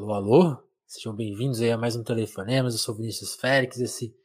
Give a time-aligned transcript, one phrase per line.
[0.00, 0.56] Alô, alô,
[0.86, 2.72] sejam bem-vindos aí a mais um Telefonemas.
[2.72, 3.78] Eu sou Vinícius Félix.
[3.78, 4.16] Esse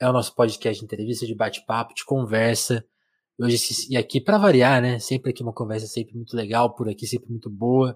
[0.00, 2.82] é o nosso podcast de entrevista, de bate-papo, de conversa.
[3.38, 3.58] Hoje,
[3.90, 4.98] e aqui, para variar, né?
[4.98, 7.94] Sempre aqui uma conversa sempre muito legal, por aqui sempre muito boa.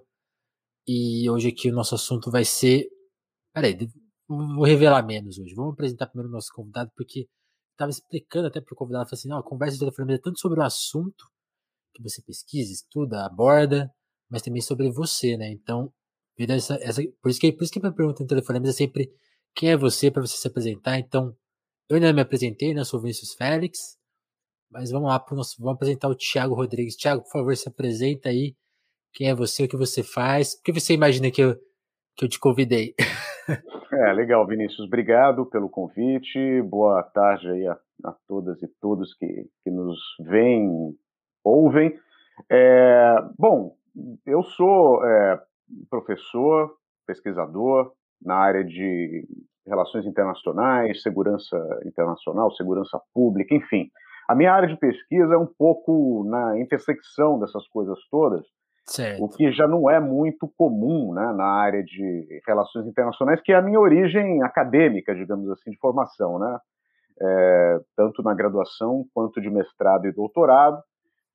[0.86, 2.86] E hoje aqui o nosso assunto vai ser.
[3.54, 3.78] Peraí,
[4.28, 5.54] vou revelar menos hoje.
[5.54, 7.26] Vamos apresentar primeiro o nosso convidado, porque
[7.70, 10.38] estava explicando até para o convidado, falei assim, não, a conversa de telefone é tanto
[10.38, 11.24] sobre o assunto
[11.94, 13.90] que você pesquisa, estuda, aborda,
[14.28, 15.50] mas também sobre você, né?
[15.50, 15.90] Então,
[16.38, 19.10] essa, essa, por isso que por isso que a minha pergunta no telefone é sempre
[19.54, 20.98] quem é você para você se apresentar.
[20.98, 21.34] Então,
[21.88, 22.84] eu ainda me apresentei, né?
[22.84, 23.98] Sou Vinícius Félix,
[24.70, 26.96] mas vamos lá nosso, vamos apresentar o Thiago Rodrigues.
[26.96, 28.54] Thiago, por favor, se apresenta aí.
[29.12, 30.54] Quem é você, o que você faz?
[30.56, 31.54] Por que você imagina que eu,
[32.16, 32.94] que eu te convidei?
[33.94, 34.86] É, legal, Vinícius.
[34.86, 36.62] Obrigado pelo convite.
[36.62, 40.96] Boa tarde aí a, a todas e todos que, que nos veem,
[41.44, 41.94] ouvem.
[42.50, 43.76] É, bom,
[44.24, 45.42] eu sou é,
[45.90, 46.74] professor,
[47.06, 49.26] pesquisador na área de
[49.66, 53.90] relações internacionais, segurança internacional, segurança pública, enfim.
[54.28, 58.44] A minha área de pesquisa é um pouco na intersecção dessas coisas todas,
[58.86, 59.24] certo.
[59.24, 63.56] o que já não é muito comum né, na área de relações internacionais, que é
[63.56, 66.58] a minha origem acadêmica, digamos assim, de formação, né?
[67.20, 70.82] É, tanto na graduação quanto de mestrado e doutorado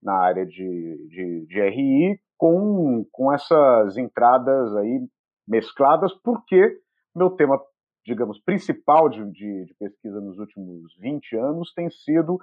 [0.02, 5.02] na área de, de, de RI, com, com essas entradas aí
[5.48, 6.78] mescladas, porque
[7.16, 7.60] meu tema,
[8.06, 12.40] digamos, principal de, de, de pesquisa nos últimos 20 anos tem sido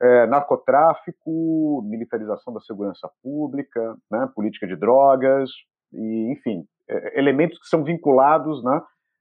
[0.00, 5.50] é, narcotráfico, militarização da segurança pública, né, política de drogas,
[5.92, 8.80] e, enfim, é, elementos que são vinculados né,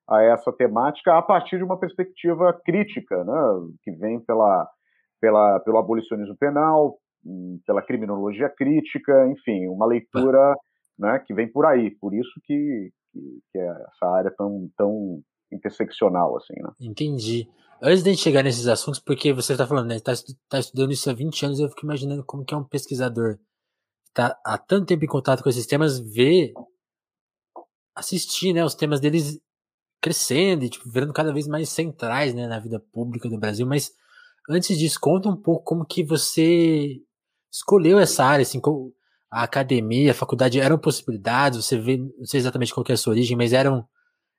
[0.10, 3.34] a essa temática a partir de uma perspectiva crítica, né,
[3.84, 4.70] que vem pela,
[5.20, 6.98] pela, pelo abolicionismo penal,
[7.66, 10.56] pela criminologia crítica, enfim, uma leitura
[10.98, 11.92] né, que vem por aí.
[11.92, 16.70] Por isso que, que, que, é essa área tão, tão interseccional, assim, né?
[16.80, 17.48] Entendi.
[17.82, 20.14] Antes de a gente chegar nesses assuntos, porque você está falando, né, está
[20.50, 23.38] tá estudando isso há 20 anos, eu fico imaginando como que é um pesquisador
[24.18, 26.52] está há tanto tempo em contato com esses temas, ver,
[27.96, 29.40] assistir, né, os temas deles
[30.02, 33.92] crescendo e, tipo, virando cada vez mais centrais, né, na vida pública do Brasil, mas
[34.50, 37.00] antes disso, conta um pouco como que você
[37.52, 38.62] escolheu essa área, assim,
[39.32, 43.12] a academia, a faculdade eram possibilidades, você vê, não sei exatamente qual é a sua
[43.12, 43.86] origem, mas eram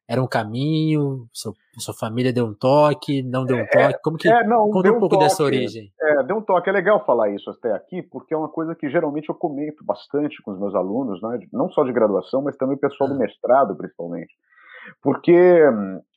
[0.09, 4.17] era um caminho, sua, sua família deu um toque, não deu um é, toque, como
[4.17, 5.93] que, é, não, conta um pouco toque, dessa origem.
[6.01, 8.89] É, deu um toque, é legal falar isso até aqui, porque é uma coisa que
[8.89, 12.77] geralmente eu comento bastante com os meus alunos, né, não só de graduação, mas também
[12.77, 13.19] o pessoal do ah.
[13.19, 14.33] mestrado, principalmente,
[15.03, 15.63] porque,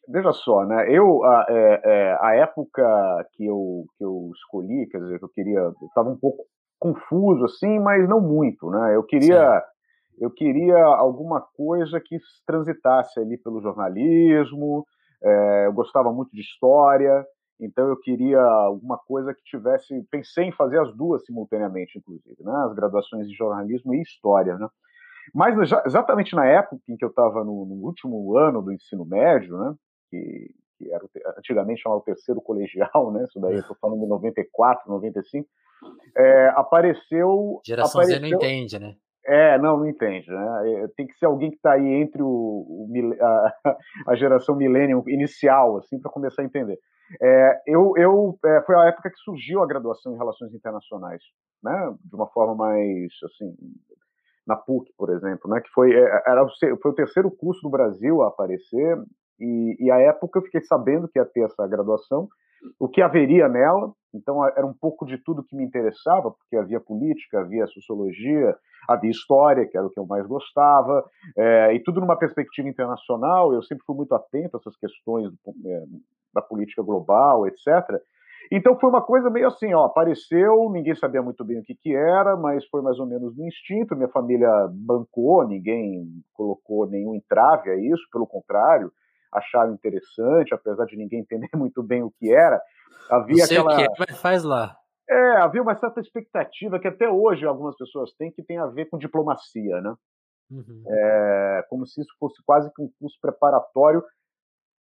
[0.07, 4.99] veja só, né, eu, a, é, é, a época que eu, que eu escolhi, quer
[4.99, 6.45] dizer, que eu queria, estava um pouco
[6.81, 8.95] confuso assim, mas não muito, né?
[8.95, 10.25] Eu queria Sim.
[10.25, 14.83] eu queria alguma coisa que transitasse ali pelo jornalismo.
[15.23, 17.23] É, eu gostava muito de história,
[17.59, 20.03] então eu queria alguma coisa que tivesse.
[20.09, 22.63] Pensei em fazer as duas simultaneamente, inclusive, né?
[22.65, 24.67] As graduações em jornalismo e história, né?
[25.35, 25.55] Mas
[25.85, 29.75] exatamente na época em que eu estava no, no, último ano do ensino médio, né?
[30.09, 30.49] Que,
[30.81, 31.03] que era
[31.37, 33.25] antigamente chamava o terceiro colegial, né?
[33.25, 35.47] Isso daí eu estou falando de 94, 95
[36.15, 37.59] é, apareceu.
[37.65, 38.95] Geração apareceu, Z não entende, né?
[39.25, 40.29] É, não, não entende.
[40.29, 40.71] Né?
[40.71, 42.89] É, tem que ser alguém que está aí entre o, o
[43.19, 43.53] a,
[44.11, 46.79] a, geração millennium inicial, assim, para começar a entender.
[47.21, 51.21] É, eu, eu é, foi a época que surgiu a graduação em relações internacionais,
[51.61, 51.95] né?
[52.03, 53.53] De uma forma mais, assim,
[54.47, 55.61] na PUC, por exemplo, né?
[55.61, 56.49] Que foi é, era o,
[56.81, 58.97] foi o terceiro curso do Brasil a aparecer
[59.41, 62.29] e, e a época eu fiquei sabendo que ia ter essa graduação
[62.79, 63.91] o que haveria nela.
[64.13, 68.55] Então, era um pouco de tudo que me interessava, porque havia política, havia sociologia,
[68.87, 71.05] havia história, que era o que eu mais gostava,
[71.37, 73.53] é, e tudo numa perspectiva internacional.
[73.53, 75.31] Eu sempre fui muito atento a essas questões
[75.65, 75.83] é,
[76.33, 77.67] da política global, etc.
[78.51, 81.95] Então, foi uma coisa meio assim: ó, apareceu, ninguém sabia muito bem o que, que
[81.95, 83.95] era, mas foi mais ou menos no instinto.
[83.95, 88.91] Minha família bancou, ninguém colocou nenhum entrave a isso, pelo contrário
[89.31, 92.61] acharam interessante, apesar de ninguém entender muito bem o que era.
[93.09, 93.75] Havia aquela.
[93.75, 94.75] Que é, mas faz lá.
[95.09, 98.85] É, havia uma certa expectativa que até hoje algumas pessoas têm que tem a ver
[98.85, 99.93] com diplomacia, né?
[100.49, 100.83] Uhum.
[100.87, 104.03] É, como se isso fosse quase que um curso preparatório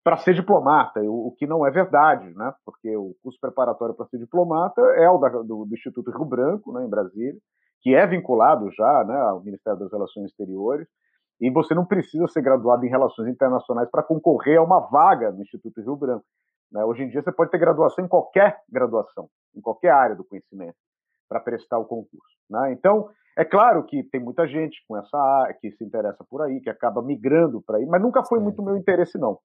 [0.05, 2.53] para ser diplomata, o, o, que não é verdade, né?
[2.65, 6.73] Porque o curso preparatório para ser diplomata é o da, do, do, Instituto Rio Branco,
[6.73, 7.39] né, em Brasília,
[7.81, 10.89] que é vinculado já né, ao Ministério das Relações Exteriores,
[11.43, 15.43] e você não precisa ser graduado em Relações Internacionais para concorrer a uma vaga no
[15.43, 16.25] Instituto Rio Branco.
[16.71, 16.85] Né?
[16.85, 20.77] Hoje em dia você pode ter graduação em qualquer graduação, em qualquer área do conhecimento,
[21.29, 22.37] para prestar o concurso.
[22.49, 22.73] Né?
[22.73, 26.61] Então, É claro que tem muita gente com essa área, que se interessa por aí,
[26.61, 29.39] que acaba migrando para aí, mas nunca foi muito meu interesse, não.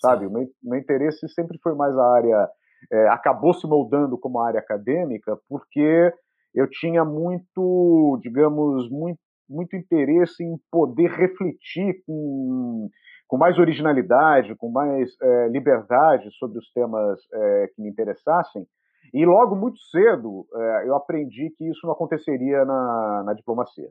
[0.00, 0.26] Sabe?
[0.26, 2.48] O meu, meu, interesse sempre foi mais a área.
[2.90, 6.10] É, acabou se moldando como área acadêmica, porque
[6.54, 9.20] eu tinha muito, digamos, muito,
[9.50, 12.88] muito interesse em poder refletir com,
[13.26, 18.66] com mais originalidade, com mais é, liberdade sobre os temas é, que me interessassem,
[19.12, 23.90] e logo muito cedo é, eu aprendi que isso não aconteceria na, na diplomacia.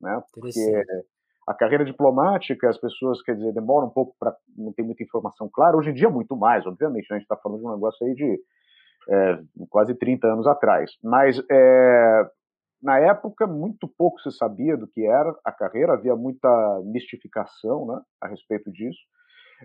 [0.00, 0.22] Né?
[0.32, 0.84] Porque
[1.48, 4.34] a carreira diplomática, as pessoas, quer dizer, demoram um pouco para.
[4.56, 5.76] não ter muita informação clara.
[5.76, 7.10] Hoje em dia, muito mais, obviamente.
[7.10, 7.16] Né?
[7.16, 8.40] A gente está falando de um negócio aí de
[9.08, 10.92] é, quase 30 anos atrás.
[11.02, 12.30] Mas é,
[12.82, 16.48] na época, muito pouco se sabia do que era a carreira, havia muita
[16.84, 19.00] mistificação né, a respeito disso.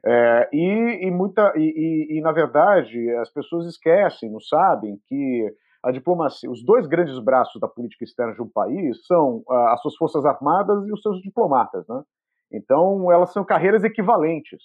[0.05, 5.91] É, e, e, muita, e, e, na verdade, as pessoas esquecem, não sabem, que a
[5.91, 10.25] diplomacia, os dois grandes braços da política externa de um país são as suas forças
[10.25, 11.87] armadas e os seus diplomatas.
[11.87, 12.03] Né?
[12.51, 14.61] Então, elas são carreiras equivalentes.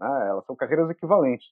[0.00, 0.26] Né?
[0.28, 1.46] Elas são carreiras equivalentes.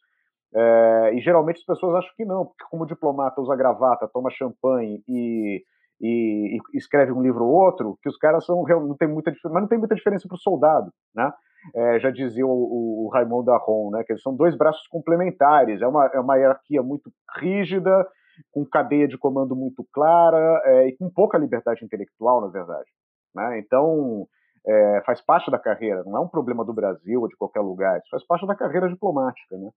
[0.55, 5.03] É, e geralmente as pessoas acham que não, porque como diplomata usa gravata, toma champanhe
[5.07, 5.63] e,
[6.01, 9.63] e, e escreve um livro ou outro, que os caras são não tem muita mas
[9.63, 11.33] não tem muita diferença para o soldado, né?
[11.75, 15.87] é, já dizia o, o Raimundo Arron, né, que eles são dois braços complementares, é
[15.87, 18.07] uma, é uma hierarquia muito rígida,
[18.53, 22.89] com cadeia de comando muito clara é, e com pouca liberdade intelectual, na verdade.
[23.35, 23.59] Né?
[23.59, 24.27] Então,
[24.67, 27.99] é, faz parte da carreira, não é um problema do Brasil ou de qualquer lugar,
[27.99, 29.57] isso faz parte da carreira diplomática.
[29.57, 29.71] Né?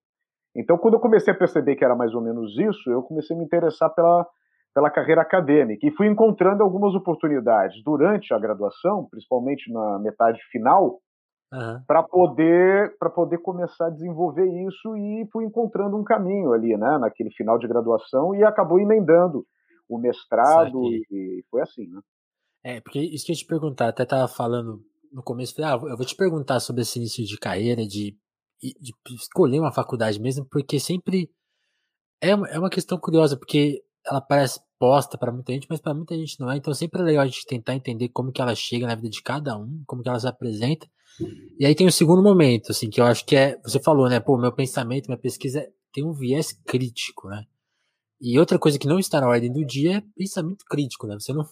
[0.55, 3.39] Então, quando eu comecei a perceber que era mais ou menos isso, eu comecei a
[3.39, 4.27] me interessar pela,
[4.73, 10.99] pela carreira acadêmica e fui encontrando algumas oportunidades durante a graduação, principalmente na metade final,
[11.51, 11.81] Uhum.
[11.87, 16.99] para poder para poder começar a desenvolver isso e fui encontrando um caminho ali, né,
[16.99, 19.43] naquele final de graduação e acabou emendando
[19.89, 21.99] o mestrado e foi assim, né?
[22.63, 24.79] É, porque isso que eu ia te perguntar, até tava falando
[25.11, 28.15] no começo, falei, ah, eu vou te perguntar sobre esse início de carreira, de,
[28.61, 31.31] de escolher uma faculdade mesmo, porque sempre
[32.21, 36.15] é, é uma questão curiosa, porque ela parece posta para muita gente, mas para muita
[36.15, 36.57] gente não é.
[36.57, 39.21] Então sempre é legal a gente tentar entender como que ela chega na vida de
[39.21, 40.87] cada um, como que ela se apresenta.
[41.59, 44.19] E aí tem o segundo momento, assim, que eu acho que é, você falou, né,
[44.19, 47.43] pô, meu pensamento, minha pesquisa tem um viés crítico, né?
[48.21, 51.15] E outra coisa que não está na ordem do dia é pensamento crítico, né?
[51.19, 51.43] Você não,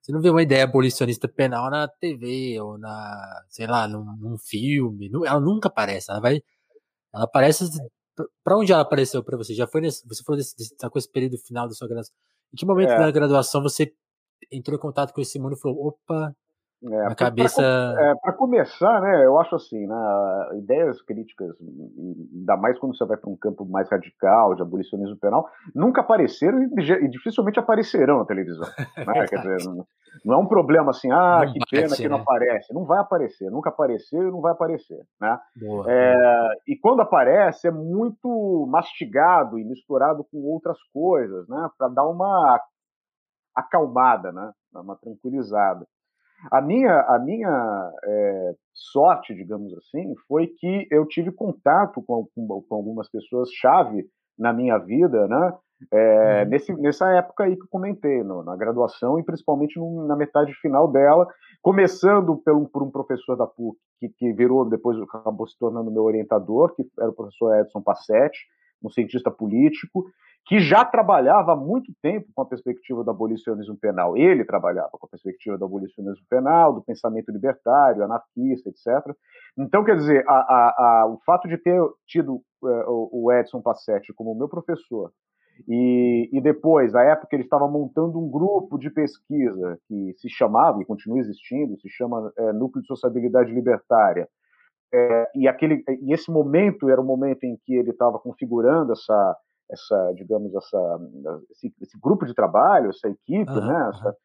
[0.00, 4.38] você não vê uma ideia abolicionista penal na TV ou na, sei lá, num, num
[4.38, 6.40] filme, ela nunca aparece, ela vai,
[7.12, 7.64] ela aparece
[8.42, 9.54] para onde ela apareceu para você?
[9.54, 12.14] Já foi nesse, você falou desse, desse, tá com esse período final da sua graduação.
[12.52, 12.98] Em que momento é.
[12.98, 13.92] da graduação você
[14.50, 16.34] entrou em contato com esse mundo e falou, opa,
[16.84, 17.62] é, a cabeça.
[18.22, 19.96] Para é, começar, né, eu acho assim, né,
[20.54, 25.48] ideias críticas, ainda mais quando você vai para um campo mais radical de abolicionismo penal,
[25.74, 28.66] nunca apareceram e, dificilmente aparecerão na televisão.
[29.06, 29.26] Né?
[29.28, 29.86] Quer dizer, não,
[30.24, 32.22] não, é um problema assim, ah, não que pena que não né?
[32.22, 32.74] aparece.
[32.74, 35.00] Não vai aparecer, nunca apareceu e não vai aparecer.
[35.20, 35.38] Né?
[35.54, 36.48] Boa, é, boa.
[36.66, 42.60] E quando aparece, é muito mastigado e misturado com outras coisas, né, para dar uma
[43.54, 45.86] acalmada, né, uma tranquilizada.
[46.50, 52.62] A minha, a minha é, sorte, digamos assim, foi que eu tive contato com, com,
[52.62, 54.06] com algumas pessoas chave
[54.38, 55.52] na minha vida, né?
[55.92, 56.48] É, uhum.
[56.48, 60.54] nesse, nessa época aí que eu comentei, no, na graduação e principalmente no, na metade
[60.54, 61.28] final dela,
[61.60, 66.04] começando pelo, por um professor da PUC que, que virou depois acabou se tornando meu
[66.04, 68.38] orientador, que era o professor Edson Passetti,
[68.82, 70.06] um cientista político,
[70.46, 74.16] que já trabalhava há muito tempo com a perspectiva do abolicionismo penal.
[74.16, 79.14] Ele trabalhava com a perspectiva do abolicionismo penal, do pensamento libertário, anarquista, etc.
[79.58, 84.12] Então, quer dizer, a, a, a, o fato de ter tido uh, o Edson Passetti
[84.14, 85.10] como meu professor
[85.68, 90.82] e, e, depois, na época, ele estava montando um grupo de pesquisa que se chamava,
[90.82, 94.28] e continua existindo, se chama é, Núcleo de Sociabilidade Libertária.
[94.92, 99.36] É, e, aquele, e esse momento era o momento em que ele estava configurando essa,
[99.70, 101.00] essa, digamos, essa,
[101.50, 103.90] esse, esse, grupo de trabalho, essa equipe, uhum, né?
[103.90, 104.16] Essa,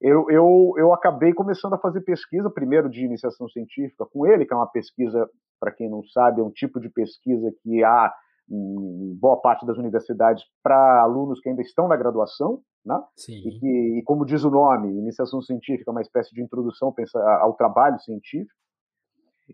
[0.00, 4.52] eu, eu, eu acabei começando a fazer pesquisa, primeiro de iniciação científica com ele, que
[4.52, 8.12] é uma pesquisa, para quem não sabe, é um tipo de pesquisa que há
[8.48, 13.02] em boa parte das universidades para alunos que ainda estão na graduação, né?
[13.48, 16.94] E, que, e como diz o nome, iniciação científica é uma espécie de introdução
[17.40, 18.54] ao trabalho científico.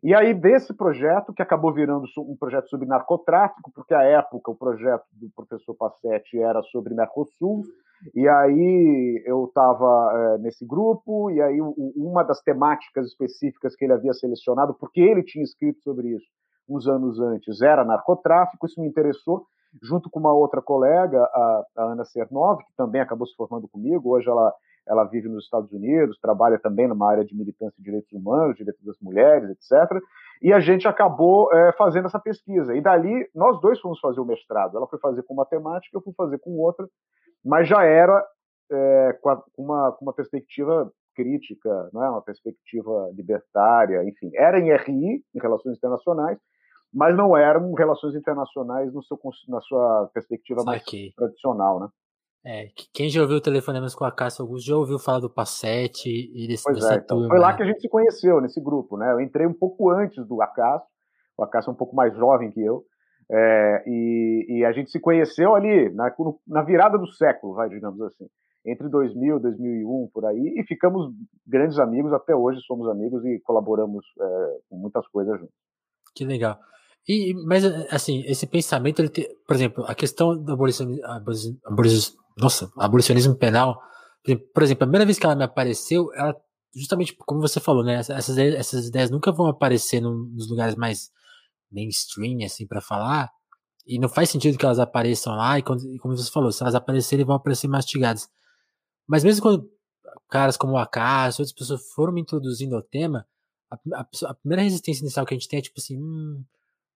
[0.02, 4.56] E aí, desse projeto, que acabou virando um projeto sobre narcotráfico, porque à época o
[4.56, 7.62] projeto do professor Passetti era sobre Mercosul,
[8.14, 13.92] e aí eu estava é, nesse grupo, e aí uma das temáticas específicas que ele
[13.92, 16.26] havia selecionado, porque ele tinha escrito sobre isso
[16.68, 19.44] uns anos antes, era narcotráfico, isso me interessou,
[19.82, 24.10] junto com uma outra colega, a, a Ana Cernov, que também acabou se formando comigo,
[24.10, 24.52] hoje ela
[24.86, 28.84] ela vive nos Estados Unidos, trabalha também numa área de militância de direitos humanos, direitos
[28.84, 30.02] das mulheres, etc.
[30.42, 32.74] E a gente acabou é, fazendo essa pesquisa.
[32.74, 34.76] E dali, nós dois fomos fazer o mestrado.
[34.76, 36.86] Ela foi fazer com matemática, eu fui fazer com outra,
[37.44, 38.24] mas já era
[38.70, 44.30] é, com, a, uma, com uma perspectiva crítica, né, uma perspectiva libertária, enfim.
[44.34, 46.38] Era em RI, em Relações Internacionais,
[46.92, 50.82] mas não eram relações internacionais no seu, na sua perspectiva mais
[51.16, 51.88] tradicional, né?
[52.44, 56.48] É, quem já ouviu Telefonemas com a Cássia Augusto já ouviu falar do Passete e
[56.48, 59.12] desse, pois é, então, Foi lá que a gente se conheceu, nesse grupo, né?
[59.12, 60.88] Eu entrei um pouco antes do Acácio,
[61.38, 62.84] o Acácio é um pouco mais jovem que eu,
[63.30, 66.12] é, e, e, a gente se conheceu ali, na,
[66.46, 68.26] na virada do século, vai, digamos assim,
[68.66, 71.12] entre 2000 e 2001, por aí, e ficamos
[71.46, 75.54] grandes amigos, até hoje somos amigos e colaboramos é, com muitas coisas juntos.
[76.14, 76.58] Que legal.
[77.08, 81.04] E, mas, assim, esse pensamento, ele tem, por exemplo, a questão do abolicionismo,
[82.36, 83.80] nossa, abolicionismo penal,
[84.54, 86.34] por exemplo, a primeira vez que ela me apareceu, ela,
[86.74, 91.10] justamente como você falou, né, essas, essas ideias nunca vão aparecer nos lugares mais
[91.70, 93.30] mainstream, assim, para falar,
[93.86, 96.74] e não faz sentido que elas apareçam lá, e, quando, como você falou, se elas
[96.74, 98.28] aparecerem, vão aparecer mastigadas.
[99.08, 99.68] Mas mesmo quando
[100.28, 103.26] caras como o Acaso, outras pessoas foram me introduzindo ao tema,
[103.70, 106.44] a, a, a, primeira resistência inicial que a gente tem é tipo assim, hum,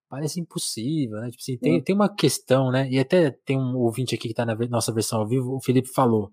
[0.08, 1.30] parece impossível, né?
[1.30, 2.88] Tipo assim, tem, tem uma questão, né?
[2.90, 5.88] E até tem um ouvinte aqui que tá na nossa versão ao vivo, o Felipe
[5.88, 6.32] falou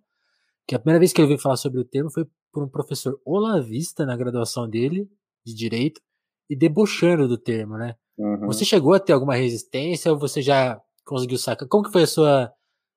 [0.68, 3.20] que a primeira vez que eu ouvi falar sobre o termo foi por um professor
[3.26, 5.10] olavista na graduação dele,
[5.46, 6.02] de direito,
[6.50, 7.96] e debochando do termo, né?
[8.18, 8.46] Uhum.
[8.46, 11.68] Você chegou a ter alguma resistência ou você já conseguiu sacar?
[11.68, 12.54] Como que foi a sua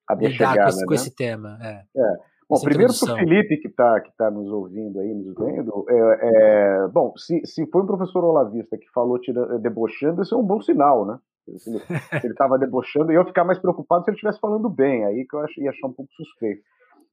[0.07, 0.85] a lidar chegada, com, esse, né?
[0.85, 1.57] com esse tema?
[1.61, 1.83] É.
[1.97, 2.15] é.
[2.49, 6.19] Bom, primeiro para o Felipe que está que tá nos ouvindo aí, nos vendo, é,
[6.21, 10.43] é, bom, se, se foi um professor olavista que falou tira, debochando, isso é um
[10.43, 11.19] bom sinal, né?
[11.57, 11.79] Se ele
[12.31, 15.41] estava debochando, e eu ficar mais preocupado se ele estivesse falando bem, aí que eu
[15.41, 16.61] ach, ia achar um pouco suspeito.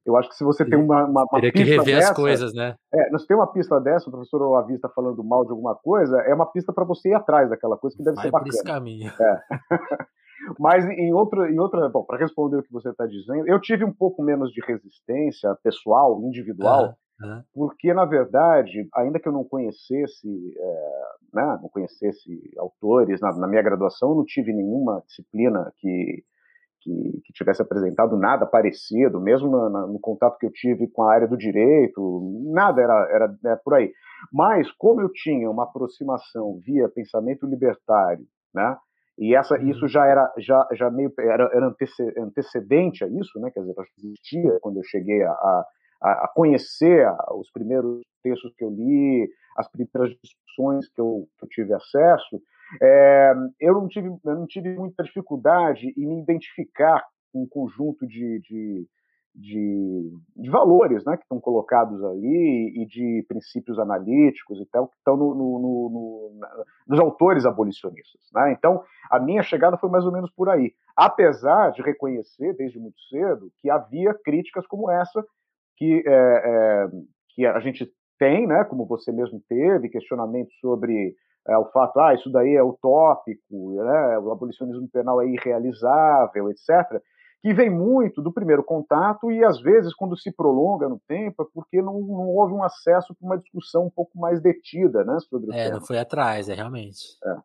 [0.05, 2.15] Eu acho que se você tem uma, uma, uma Teria pista que rever dessa, as
[2.15, 2.75] coisas, né?
[2.93, 6.33] É, se tem uma pista dessa, o professor Olavista falando mal de alguma coisa, é
[6.33, 8.51] uma pista para você ir atrás daquela coisa que deve Vai ser bacana.
[8.51, 9.11] Por esse caminho.
[9.19, 9.41] É.
[10.59, 13.83] Mas em outra, em outra bom, para responder o que você está dizendo, eu tive
[13.83, 17.41] um pouco menos de resistência pessoal, individual, uhum.
[17.53, 21.01] porque na verdade, ainda que eu não conhecesse, é,
[21.33, 26.23] né, não conhecesse autores na, na, minha graduação, eu não tive nenhuma disciplina que
[26.85, 31.11] que, que tivesse apresentado nada parecido, mesmo no, no, contato que eu tive com a
[31.11, 32.21] área do direito,
[32.53, 33.91] nada era, era é, por aí.
[34.31, 38.23] Mas como eu tinha uma aproximação via pensamento libertário,
[38.53, 38.77] né?
[39.17, 39.69] E essa, uhum.
[39.69, 41.73] isso já era, já, já meio era, era
[42.17, 43.49] antecedente a isso, né?
[43.51, 45.65] Quer dizer, existia quando eu cheguei a, a,
[46.01, 51.49] a conhecer os primeiros textos que eu li, as primeiras discussões que eu, que eu
[51.49, 52.41] tive acesso.
[52.81, 58.05] É, eu, não tive, eu não tive muita dificuldade em me identificar com um conjunto
[58.07, 58.87] de, de
[59.35, 64.95] de, de, valores né, que estão colocados ali e de princípios analíticos e tal, que
[64.95, 66.39] estão no, no, no,
[66.87, 68.21] nos autores abolicionistas.
[68.33, 68.53] Né?
[68.53, 70.73] Então, a minha chegada foi mais ou menos por aí.
[70.95, 75.23] Apesar de reconhecer, desde muito cedo, que havia críticas como essa,
[75.75, 76.87] que, é, é,
[77.29, 81.13] que a gente tem, né, como você mesmo teve, questionamentos sobre
[81.47, 87.01] é, o fato, ah, isso daí é utópico, né, o abolicionismo penal é irrealizável, etc
[87.45, 91.45] que vem muito do primeiro contato e, às vezes, quando se prolonga no tempo, é
[91.53, 95.51] porque não, não houve um acesso para uma discussão um pouco mais detida né, sobre
[95.51, 95.75] o é, tema.
[95.75, 97.03] não foi atrás, é realmente.
[97.23, 97.35] É.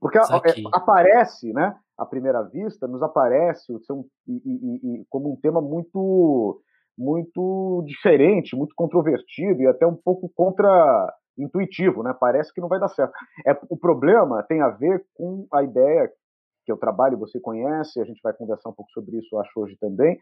[0.00, 5.32] Porque a, é, aparece, né, à primeira vista, nos aparece são, e, e, e, como
[5.32, 6.60] um tema muito,
[6.98, 12.12] muito diferente, muito controvertido e até um pouco contra intuitivo, né?
[12.18, 13.12] Parece que não vai dar certo.
[13.46, 16.10] É, o problema tem a ver com a ideia
[16.64, 19.76] que eu trabalho, você conhece, a gente vai conversar um pouco sobre isso, acho, hoje
[19.76, 20.18] também,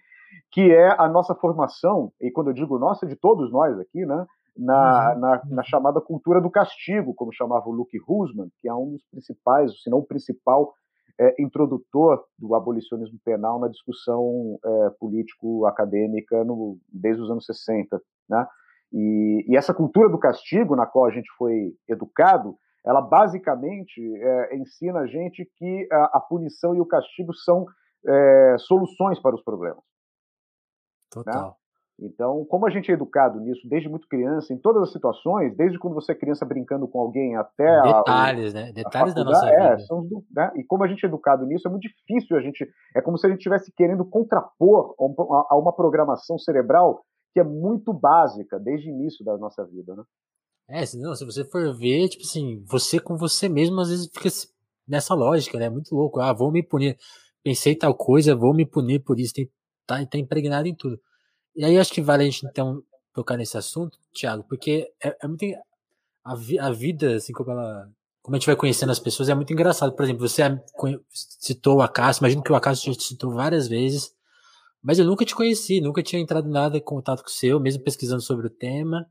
[0.51, 4.27] que é a nossa formação, e quando eu digo nossa, de todos nós aqui, né,
[4.57, 5.21] na, uhum.
[5.21, 9.05] na, na, chamada cultura do castigo, como chamava o Luke Husman, que é um dos
[9.11, 10.75] principais, se não o principal,
[11.19, 16.45] é, introdutor do abolicionismo penal na discussão é, político-acadêmica
[16.93, 18.01] desde os anos 60.
[18.29, 18.47] Né?
[18.93, 24.57] E, e, essa cultura do castigo, na qual a gente foi educado, ela basicamente é,
[24.57, 27.65] ensina a gente que a, a, punição e o castigo são
[28.07, 29.79] é, soluções para os problemas.
[29.79, 29.83] Né?
[31.11, 31.49] Total.
[31.49, 31.55] Né?
[32.01, 35.79] Então, como a gente é educado nisso desde muito criança, em todas as situações, desde
[35.79, 38.73] quando você é criança brincando com alguém até detalhes, a, né?
[38.73, 39.79] Detalhes da nossa é, vida.
[39.81, 40.53] São, né?
[40.57, 42.67] E como a gente é educado nisso, é muito difícil a gente.
[42.97, 47.93] É como se a gente estivesse querendo contrapor a uma programação cerebral que é muito
[47.93, 50.03] básica desde o início da nossa vida, né?
[50.73, 54.07] É, se, não, se você for ver, tipo assim, você com você mesmo às vezes
[54.11, 54.31] fica
[54.89, 55.69] nessa lógica, né?
[55.69, 56.19] Muito louco.
[56.19, 56.99] Ah, vou me punir.
[57.43, 59.35] Pensei tal coisa, vou me punir por isso.
[59.35, 59.51] Tem,
[59.87, 60.99] tá, tá impregnado em tudo.
[61.55, 65.29] E aí acho que vale a gente então tocar nesse assunto, Thiago, porque é, é
[65.29, 65.45] muito
[66.25, 67.91] a, vi, a vida, assim como ela
[68.23, 69.93] como a gente vai conhecendo as pessoas, é muito engraçado.
[69.95, 70.43] Por exemplo, você
[71.11, 74.15] citou o Acaso, imagino que o Acaso te citou várias vezes,
[74.83, 77.83] mas eu nunca te conheci, nunca tinha entrado nada em contato com o seu, mesmo
[77.83, 79.07] pesquisando sobre o tema.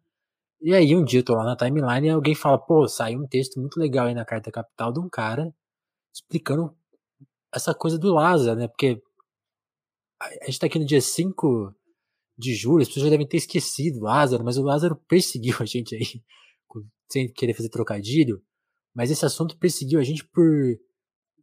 [0.62, 3.28] E aí um dia eu tô lá na timeline e alguém fala, pô, saiu um
[3.28, 5.52] texto muito legal aí na Carta Capital de um cara
[6.14, 6.76] explicando
[7.54, 8.68] essa coisa do Lázaro, né?
[8.68, 9.02] Porque
[10.20, 11.74] a gente tá aqui no dia 5
[12.38, 15.66] de julho, as pessoas já devem ter esquecido o Lázaro, mas o Lázaro perseguiu a
[15.66, 16.24] gente aí,
[17.12, 18.42] sem querer fazer trocadilho,
[18.94, 20.46] mas esse assunto perseguiu a gente por,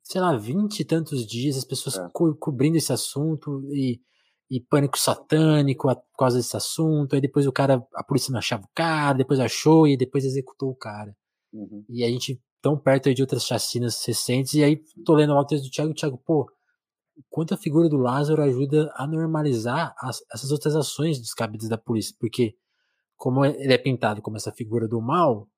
[0.02, 2.08] sei lá, vinte e tantos dias, as pessoas é.
[2.12, 4.00] co cobrindo esse assunto e,
[4.50, 8.62] e pânico satânico por causa desse assunto, aí depois o cara, a polícia não achava
[8.64, 11.14] o cara, depois achou e depois executou o cara.
[11.52, 11.85] Uhum.
[11.88, 15.47] E a gente tão perto de outras chacinas recentes, e aí tô lendo lá o
[15.47, 16.47] texto do Thiago, e o Thiago, pô,
[17.28, 22.14] quanto a figura do Lázaro ajuda a normalizar as, essas outras ações descabidas da polícia,
[22.19, 22.55] porque
[23.17, 25.49] como ele é pintado como essa figura do mal,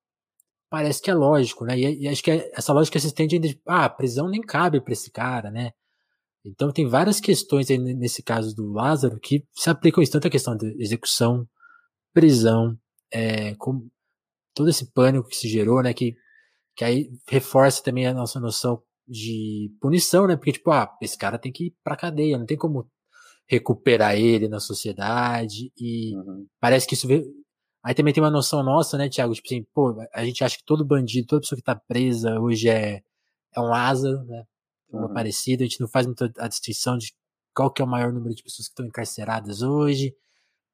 [0.69, 1.77] parece que é lógico, né?
[1.77, 4.81] E, e acho que é, essa lógica se estende ainda de, ah, prisão nem cabe
[4.81, 5.71] para esse cara, né?
[6.43, 10.31] Então tem várias questões aí nesse caso do Lázaro que se aplicam isso, tanto a
[10.31, 11.47] questão de execução,
[12.13, 12.77] prisão,
[13.11, 13.87] é, com
[14.53, 15.93] todo esse pânico que se gerou, né?
[15.93, 16.15] Que,
[16.75, 20.35] que aí reforça também a nossa noção de punição, né?
[20.35, 22.89] Porque, tipo, ah, esse cara tem que ir pra cadeia, não tem como
[23.47, 26.47] recuperar ele na sociedade e uhum.
[26.59, 27.23] parece que isso vê...
[27.83, 29.33] Aí também tem uma noção nossa, né, Tiago?
[29.33, 32.69] Tipo assim, pô, a gente acha que todo bandido, toda pessoa que tá presa hoje
[32.69, 33.01] é,
[33.55, 34.43] é um Lázaro, né?
[34.91, 35.13] Uma uhum.
[35.13, 37.13] parecida, a gente não faz muita a distinção de
[37.53, 40.15] qual que é o maior número de pessoas que estão encarceradas hoje,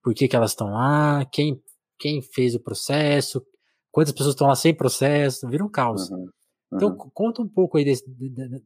[0.04, 1.62] por que que elas estão lá, quem,
[2.00, 3.46] quem fez o processo,
[3.92, 6.10] quantas pessoas estão lá sem processo, vira um caos.
[6.10, 6.30] Uhum.
[6.74, 7.10] Então, uhum.
[7.14, 8.10] conta um pouco aí desse.
[8.10, 8.64] De, de, de,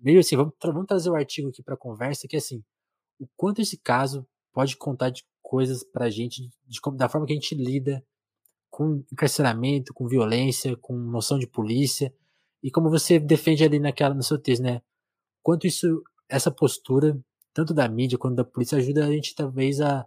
[0.00, 2.62] meio assim, vamos, vamos trazer o artigo aqui para conversa, que é assim,
[3.18, 7.36] o quanto esse caso pode contar de coisas pra gente, de, da forma que a
[7.36, 8.04] gente lida
[8.70, 12.14] com encarceramento, com violência, com noção de polícia,
[12.62, 14.82] e como você defende ali naquela, no seu texto, né?
[15.42, 17.18] Quanto isso, essa postura,
[17.54, 20.06] tanto da mídia quanto da polícia, ajuda a gente talvez a,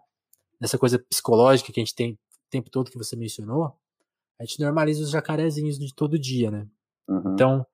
[0.60, 2.18] nessa coisa psicológica que a gente tem o
[2.50, 3.74] tempo todo que você mencionou,
[4.40, 6.68] a gente normaliza os jacarezinhos de todo dia, né?
[7.08, 7.34] Uhum.
[7.34, 7.66] Então,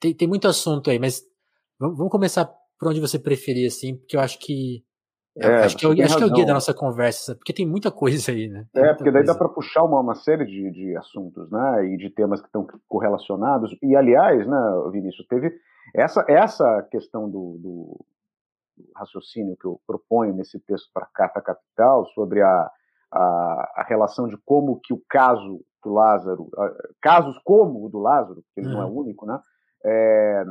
[0.00, 1.22] tem, tem muito assunto aí, mas
[1.78, 2.44] vamos, vamos começar
[2.78, 4.84] por onde você preferir, assim, porque eu acho que.
[5.40, 7.90] É, acho, que é, acho que é o guia da nossa conversa, porque tem muita
[7.90, 8.66] coisa aí, né?
[8.72, 9.32] Tem é, porque daí coisa.
[9.32, 11.86] dá para puxar uma, uma série de, de assuntos, né?
[11.86, 13.76] E de temas que estão correlacionados.
[13.82, 14.58] E, aliás, né,
[14.90, 15.52] Vinícius, teve
[15.94, 18.06] essa, essa questão do, do
[18.96, 22.70] raciocínio que eu proponho nesse texto para a Carta Capital sobre a,
[23.12, 26.50] a, a, relação de como que o caso do Lázaro,
[27.00, 28.74] casos como o do Lázaro, que ele uhum.
[28.74, 28.98] não é o uhum.
[28.98, 29.40] único, né,
[29.84, 30.44] é,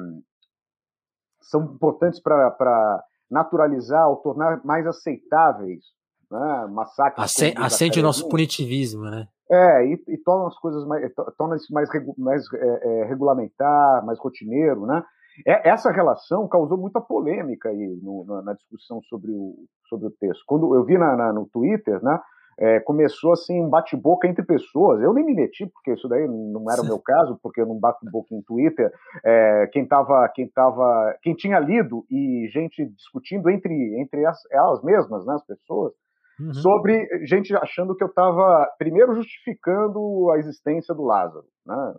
[1.41, 5.83] são importantes para naturalizar ou tornar mais aceitáveis
[6.31, 7.23] né, massacres.
[7.23, 9.27] Acen acende o nosso punitivismo, né?
[9.49, 14.05] É, e, e torna as coisas mais, torna isso mais, regu mais é, é, regulamentar,
[14.05, 15.03] mais rotineiro, né?
[15.45, 19.55] É, essa relação causou muita polêmica aí no, na, na, discussão sobre o,
[19.87, 20.43] sobre o texto.
[20.45, 22.19] Quando eu vi na, na, no Twitter, né,
[22.59, 25.01] é, começou assim um bate-boca entre pessoas.
[25.01, 27.79] Eu nem me meti, porque isso daí não era o meu caso, porque eu não
[27.79, 28.91] bato boca em Twitter.
[29.23, 34.83] É, quem tava, quem tava, quem tinha lido e gente discutindo entre, entre as, elas
[34.83, 35.93] mesmas, né, as pessoas,
[36.39, 36.53] uhum.
[36.53, 41.93] sobre gente achando que eu estava primeiro justificando a existência do Lázaro, né?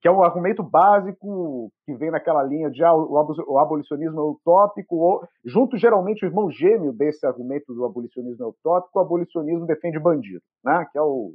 [0.00, 4.96] que é um argumento básico que vem naquela linha de ah, o abolicionismo é utópico,
[4.96, 9.98] ou, junto geralmente o irmão gêmeo desse argumento do abolicionismo é utópico, o abolicionismo defende
[9.98, 10.86] bandido, né?
[10.92, 11.32] que é o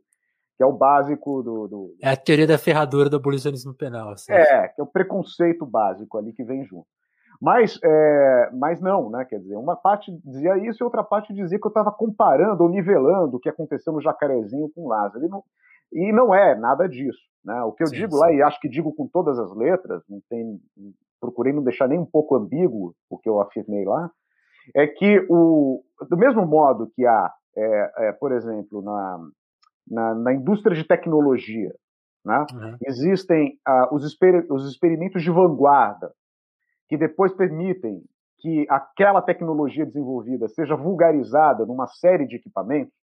[0.55, 1.95] que é o básico do, do...
[2.01, 4.11] É a teoria da ferradura do abolicionismo penal.
[4.11, 4.31] Assim.
[4.31, 6.85] É, que é o preconceito básico ali que vem junto.
[7.43, 9.25] Mas, é, mas não, né?
[9.25, 12.69] Quer dizer, uma parte dizia isso e outra parte dizia que eu estava comparando ou
[12.69, 15.25] nivelando o que aconteceu no Jacarezinho com Lázaro.
[15.25, 15.43] E não,
[15.91, 17.19] e não é nada disso.
[17.43, 17.61] Né?
[17.63, 18.19] O que eu sim, digo sim.
[18.21, 20.57] lá, e acho que digo com todas as letras, não tem,
[21.19, 24.09] procurei não deixar nem um pouco ambíguo o que eu afirmei lá,
[24.73, 29.19] é que, o, do mesmo modo que há, é, é, por exemplo, na,
[29.85, 31.73] na, na, indústria de tecnologia,
[32.23, 32.45] né?
[32.53, 32.77] Uhum.
[32.87, 36.13] existem ah, os, exper os experimentos de vanguarda,
[36.87, 38.01] que depois permitem
[38.39, 42.93] que aquela tecnologia desenvolvida seja vulgarizada numa série de equipamentos,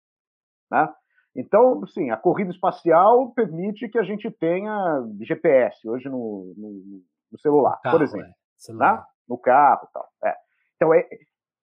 [0.71, 0.89] né?
[1.35, 7.39] Então, sim, a corrida espacial permite que a gente tenha GPS hoje no, no, no
[7.39, 8.35] celular, carro, por exemplo, é.
[8.57, 8.97] celular.
[8.97, 9.05] Né?
[9.31, 10.09] no carro, tal.
[10.25, 10.35] É.
[10.75, 11.07] Então, é,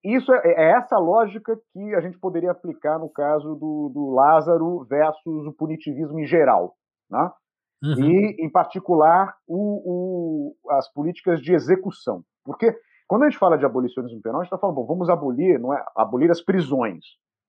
[0.03, 4.86] isso é, é, essa lógica que a gente poderia aplicar no caso do, do Lázaro
[4.86, 6.75] versus o punitivismo em geral,
[7.12, 7.30] né?
[7.84, 8.10] Uhum.
[8.10, 12.24] E, em particular, o, o, as políticas de execução.
[12.44, 12.76] Porque
[13.08, 15.74] Quando a gente fala de abolicionismo penal, a gente está falando, bom, vamos abolir, não
[15.74, 17.06] é abolir as prisões,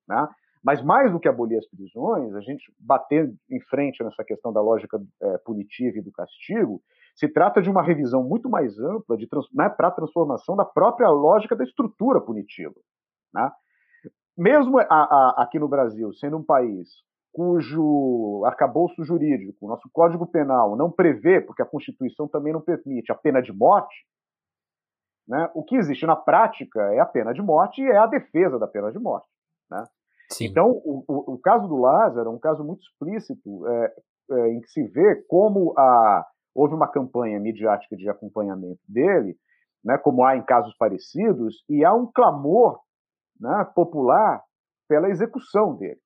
[0.09, 0.29] né?
[0.62, 4.61] Mas mais do que abolir as prisões, a gente bater em frente nessa questão da
[4.61, 6.83] lógica é, punitiva e do castigo,
[7.14, 9.17] se trata de uma revisão muito mais ampla
[9.55, 12.75] né, para a transformação da própria lógica da estrutura punitiva.
[13.33, 13.51] Né?
[14.37, 16.88] Mesmo a, a, aqui no Brasil, sendo um país
[17.33, 23.14] cujo arcabouço jurídico, nosso Código Penal, não prevê, porque a Constituição também não permite, a
[23.14, 23.95] pena de morte,
[25.29, 28.59] né, o que existe na prática é a pena de morte e é a defesa
[28.59, 29.29] da pena de morte.
[29.71, 29.85] Né?
[30.41, 33.95] Então, o, o, o, caso do Lázaro é um caso muito explícito é,
[34.31, 39.37] é, em que se vê como a, houve uma campanha midiática de acompanhamento dele,
[39.85, 42.81] né, como há em casos parecidos, e há um clamor
[43.38, 44.43] né, popular
[44.88, 46.01] pela execução dele.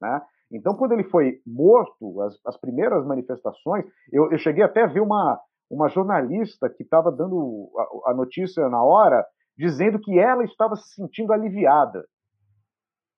[0.00, 0.20] Né?
[0.52, 5.00] Então, quando ele foi morto, as, as primeiras manifestações, eu, eu, cheguei até a ver
[5.00, 7.70] uma, uma jornalista que estava dando
[8.06, 9.24] a, a notícia na hora,
[9.56, 12.04] dizendo que ela estava se sentindo aliviada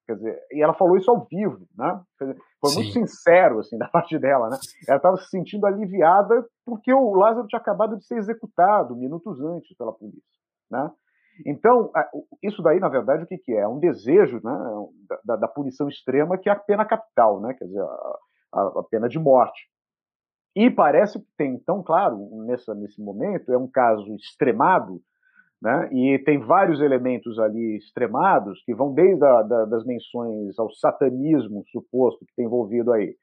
[0.07, 2.03] Quer dizer, e ela falou isso ao vivo, né?
[2.19, 2.77] Foi Sim.
[2.77, 4.59] muito sincero, assim, da parte dela, né?
[4.87, 9.75] Ela estava se sentindo aliviada porque o Lázaro tinha acabado de ser executado minutos antes
[9.77, 10.21] pela polícia,
[10.71, 10.91] né?
[11.45, 11.91] Então,
[12.43, 13.61] isso daí, na verdade, o que, é?
[13.61, 14.87] É um desejo né,
[15.25, 17.55] da, da, punição extrema, que é a pena capital, né?
[17.55, 18.19] quer dizer, a,
[18.53, 19.69] a, a, pena de morte.
[20.55, 22.17] E parece que tem, então, claro,
[22.47, 25.01] nessa, nesse momento, é um caso extremado,
[25.61, 25.89] né?
[25.93, 31.65] E tem vários elementos ali extremados que vão desde a, da, das menções ao satanismo
[31.73, 33.17] suposto que tem envolvido aí,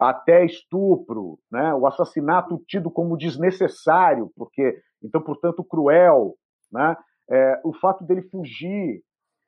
[0.00, 1.74] até estupro, né?
[1.74, 6.34] o assassinato tido como desnecessário, porque então, portanto, cruel,
[6.72, 6.96] né?
[7.30, 9.02] É, o fato dele fugir.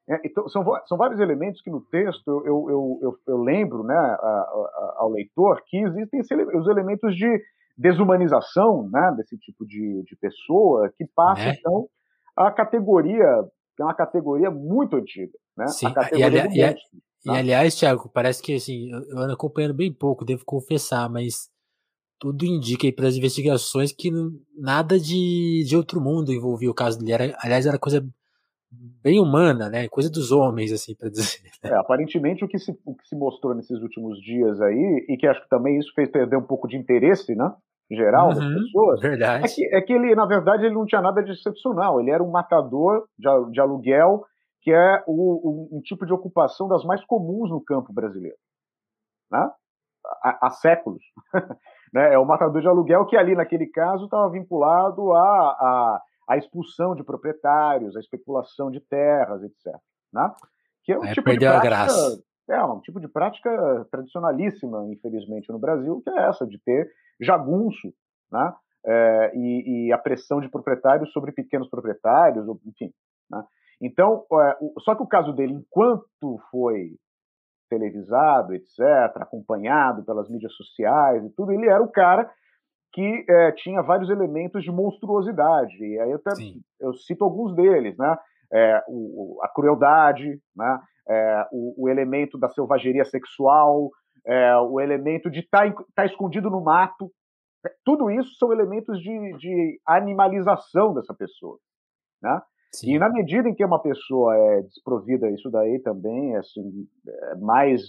[0.08, 3.94] É, então, são, são vários elementos que no texto eu, eu, eu, eu lembro né,
[3.94, 7.40] a, a, ao leitor que existem os elementos de
[7.76, 11.54] desumanização né, desse tipo de, de pessoa que passa, é.
[11.58, 11.88] então,
[12.36, 13.26] a categoria,
[13.76, 15.32] que é uma categoria muito antiga.
[15.56, 15.66] Né?
[15.68, 16.74] Sim, e, ali, e, e,
[17.24, 17.34] tá?
[17.34, 21.49] aliás, Thiago, parece que assim, eu ando acompanhando bem pouco, devo confessar, mas
[22.20, 24.11] tudo indica aí para as investigações que
[24.56, 27.12] nada de, de outro mundo envolvia o caso dele.
[27.12, 28.06] Era, aliás, era coisa
[29.02, 29.88] bem humana, né?
[29.88, 31.40] Coisa dos homens, assim, para dizer.
[31.64, 31.70] Né?
[31.70, 35.26] É, aparentemente o que, se, o que se mostrou nesses últimos dias aí, e que
[35.26, 37.50] acho que também isso fez perder um pouco de interesse, né?
[37.90, 39.44] geral uhum, das pessoas, verdade.
[39.44, 42.00] É, que, é que ele, na verdade, ele não tinha nada de excepcional.
[42.00, 44.24] Ele era um matador de, de aluguel,
[44.62, 48.37] que é o, um, um, tipo de ocupação das mais comuns no campo brasileiro.
[49.33, 49.50] Né?
[50.22, 51.02] Há, há séculos.
[51.92, 52.14] né?
[52.14, 56.94] É o matador de aluguel que ali, naquele caso, estava vinculado à, à, à, expulsão
[56.94, 59.74] de proprietários, à especulação de terras, etc.
[60.12, 60.33] Né?
[60.85, 62.22] Que é um é, tipo perdeu de prática, a graça.
[62.48, 66.88] É um tipo de prática tradicionalíssima, infelizmente, no Brasil, que é essa, de ter
[67.20, 67.92] jagunço,
[68.31, 68.53] né?
[68.85, 72.90] É, e, e, a pressão de proprietários sobre pequenos proprietários, enfim.
[73.31, 73.44] Né?
[73.79, 76.96] Então, é, o, só que o caso dele, enquanto foi
[77.70, 78.80] televisado, etc.,
[79.16, 82.30] acompanhado pelas mídias sociais e tudo, ele era o cara
[82.92, 85.76] que é, tinha vários elementos de monstruosidade.
[85.78, 86.33] E aí até
[86.80, 88.16] eu cito alguns deles, né?
[88.52, 90.80] É, o, a crueldade, né?
[91.09, 93.90] É, o, o, elemento da selvageria sexual,
[94.26, 97.11] é, o elemento de estar tá, tá escondido no mato.
[97.85, 101.59] Tudo isso são elementos de, de animalização dessa pessoa.
[102.22, 102.40] Né?
[102.85, 107.35] E na medida em que uma pessoa é desprovida, isso daí também é, assim, é
[107.37, 107.83] mais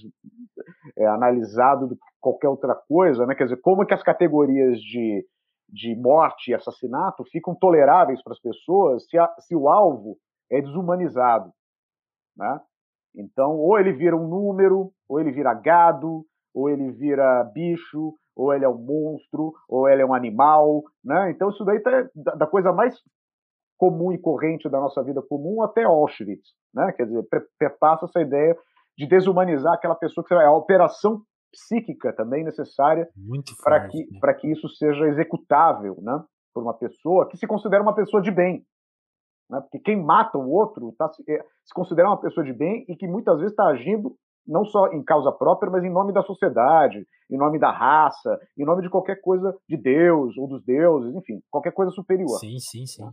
[0.98, 3.36] é, analisado do que qualquer outra coisa, né?
[3.36, 5.26] quer dizer, como que as categorias de,
[5.70, 10.18] de morte e assassinato ficam toleráveis para as pessoas se, a, se o alvo
[10.50, 11.52] é desumanizado.
[12.36, 12.60] Né?
[13.16, 18.54] Então, ou ele vira um número, ou ele vira gado, ou ele vira bicho, ou
[18.54, 21.32] ele é um monstro, ou ele é um animal, né?
[21.32, 22.96] Então isso daí tá da coisa mais
[23.82, 26.92] comum e corrente da nossa vida comum até Auschwitz, né?
[26.92, 27.28] Quer dizer,
[27.80, 28.56] passa essa ideia
[28.96, 33.10] de desumanizar aquela pessoa que é a operação psíquica também necessária
[33.64, 34.20] para que né?
[34.20, 36.24] para que isso seja executável, né?
[36.54, 38.64] Por uma pessoa que se considera uma pessoa de bem,
[39.50, 39.60] né?
[39.62, 43.08] Porque quem mata o outro tá, é, se considera uma pessoa de bem e que
[43.08, 44.16] muitas vezes está agindo
[44.46, 48.64] não só em causa própria, mas em nome da sociedade, em nome da raça, em
[48.64, 52.38] nome de qualquer coisa de Deus ou dos deuses, enfim, qualquer coisa superior.
[52.38, 53.10] Sim, sim, sim.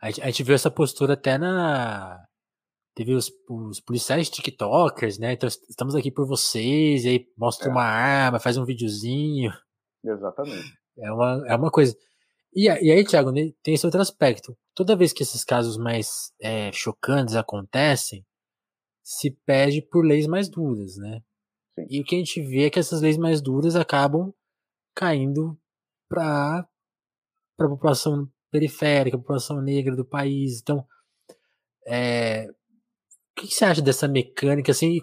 [0.00, 2.26] A gente, a gente viu essa postura até na.
[2.94, 5.32] Teve os, os, policiais TikTokers, né?
[5.32, 7.70] Então estamos aqui por vocês, e aí mostra é.
[7.70, 9.52] uma arma, faz um videozinho.
[10.04, 10.72] Exatamente.
[10.98, 11.96] É uma, é uma coisa.
[12.54, 14.56] E, e aí, Thiago, tem esse outro aspecto.
[14.74, 18.26] Toda vez que esses casos mais é, chocantes acontecem,
[19.04, 21.22] se pede por leis mais duras, né?
[21.78, 21.86] Sim.
[21.88, 24.32] E o que a gente vê é que essas leis mais duras acabam
[24.94, 25.58] caindo
[26.08, 26.66] para
[27.58, 30.60] a população periférica, população negra do país.
[30.60, 30.84] Então,
[31.86, 34.72] é, o que você acha dessa mecânica?
[34.72, 35.00] Assim,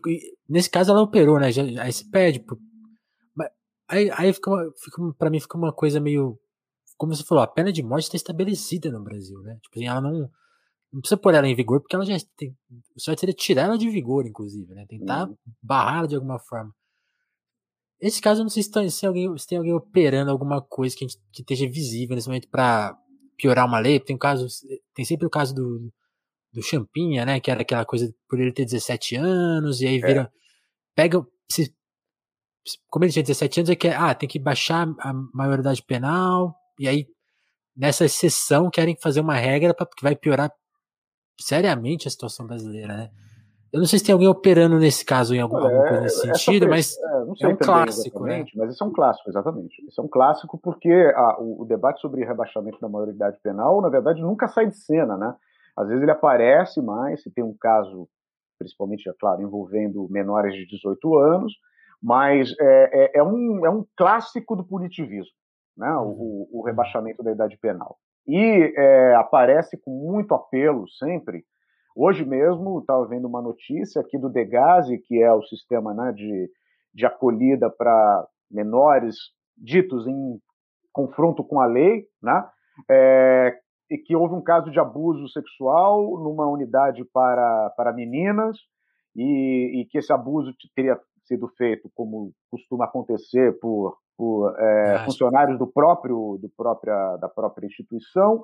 [0.47, 1.51] nesse caso ela operou, né?
[1.51, 2.43] Já, aí se pede.
[3.87, 4.51] Aí, aí fica,
[4.83, 6.39] fica para mim fica uma coisa meio.
[6.97, 9.57] Como você falou, a pena de morte está estabelecida no Brasil, né?
[9.61, 10.29] Tipo assim, ela não.
[10.91, 12.55] Não precisa pôr ela em vigor, porque ela já tem.
[12.95, 14.85] O certo seria tirar ela de vigor, inclusive, né?
[14.87, 15.35] Tentar uhum.
[15.61, 16.73] barrar ela de alguma forma.
[17.99, 20.95] Esse caso, eu não sei se tem, se alguém, se tem alguém operando alguma coisa
[20.95, 22.97] que, gente, que esteja visível nesse momento para
[23.37, 23.99] piorar uma lei.
[23.99, 24.47] Tem um caso,
[24.93, 25.91] tem sempre o caso do,
[26.51, 27.39] do Champinha, né?
[27.39, 30.21] Que era aquela coisa por ele ter 17 anos, e aí vira.
[30.21, 30.29] É.
[30.95, 31.25] Pega.
[31.49, 31.73] Se,
[32.89, 36.87] como ele tinha 17 anos, é que ah, tem que baixar a maioridade penal, e
[36.87, 37.07] aí,
[37.75, 40.51] nessa exceção, querem fazer uma regra pra, que vai piorar
[41.39, 43.11] seriamente a situação brasileira, né?
[43.77, 46.67] Eu não sei se tem alguém operando nesse caso em alguma, alguma coisa nesse sentido,
[46.67, 48.43] mas é, é um clássico, né?
[48.55, 49.85] Mas isso é um clássico, exatamente.
[49.87, 53.89] Isso é um clássico porque a, o, o, debate sobre rebaixamento da maioridade penal, na
[53.89, 55.35] verdade, nunca sai de cena, né?
[55.77, 58.09] Às vezes ele aparece mais, se tem um caso,
[58.57, 61.53] principalmente, é claro, envolvendo menores de 18 anos,
[62.01, 65.33] mas é, é, é um, é um clássico do punitivismo,
[65.77, 65.91] né?
[65.97, 66.47] o, uhum.
[66.51, 67.97] o rebaixamento da idade penal.
[68.27, 71.45] E é, aparece com muito apelo sempre.
[71.99, 76.47] Hoje mesmo estava vendo uma notícia aqui do Degase, que é o sistema né, de,
[76.93, 79.15] de acolhida para menores
[79.57, 80.39] ditos em
[80.93, 82.47] confronto com a lei, né,
[82.87, 83.57] é,
[83.89, 88.59] e que houve um caso de abuso sexual numa unidade para, para meninas
[89.15, 95.57] e, e que esse abuso teria sido feito, como costuma acontecer, por, por é, funcionários
[95.57, 98.43] do próprio, do própria, da própria instituição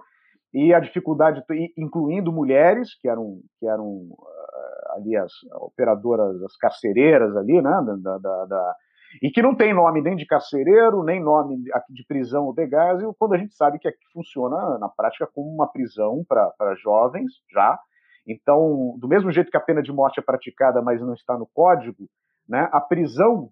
[0.53, 1.43] e a dificuldade,
[1.77, 8.17] incluindo mulheres que eram, que eram ah, ali as operadoras, as carcereiras ali, né, da,
[8.19, 8.75] da, da
[9.21, 11.57] e que não tem nome nem de carcereiro, nem nome
[11.89, 15.53] de prisão ou de gás, quando a gente sabe que aqui funciona na prática como
[15.53, 17.79] uma prisão para jovens já.
[18.27, 21.47] Então, do mesmo jeito que a pena de morte é praticada, mas não está no
[21.53, 22.07] código,
[22.47, 23.49] né, a prisão,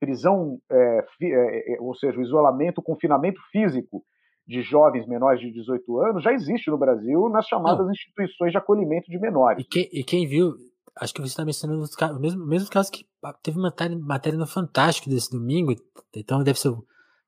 [0.00, 4.02] prisão, é, é, ou seja, o isolamento, o confinamento físico
[4.48, 7.92] de jovens menores de 18 anos já existe no Brasil nas chamadas não.
[7.92, 9.62] instituições de acolhimento de menores.
[9.62, 10.54] E, que, e quem viu,
[10.96, 13.06] acho que você está mencionando os casos, mesmo, mesmo caso que
[13.42, 15.74] teve matéria, matéria no Fantástico desse domingo,
[16.16, 16.72] então deve ser.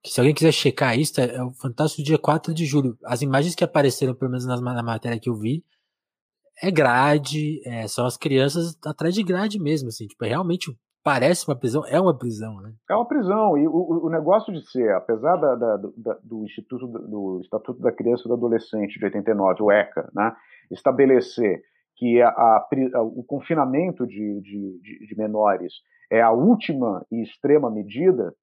[0.02, 2.96] Que se alguém quiser checar isso, é, é o Fantástico dia 4 de julho.
[3.04, 5.62] As imagens que apareceram, pelo menos na matéria que eu vi,
[6.62, 11.48] é grade, é, são as crianças atrás de grade mesmo, assim, tipo, é realmente parece
[11.48, 12.72] uma prisão, é uma prisão, né?
[12.88, 16.86] É uma prisão, e o, o negócio de ser, apesar da, da, da, do Instituto
[16.86, 20.34] do Estatuto da Criança e do Adolescente de 89, o ECA, né,
[20.70, 21.62] estabelecer
[21.96, 25.74] que a, a, o confinamento de, de, de, menores
[26.10, 28.34] é a última e extrema medida,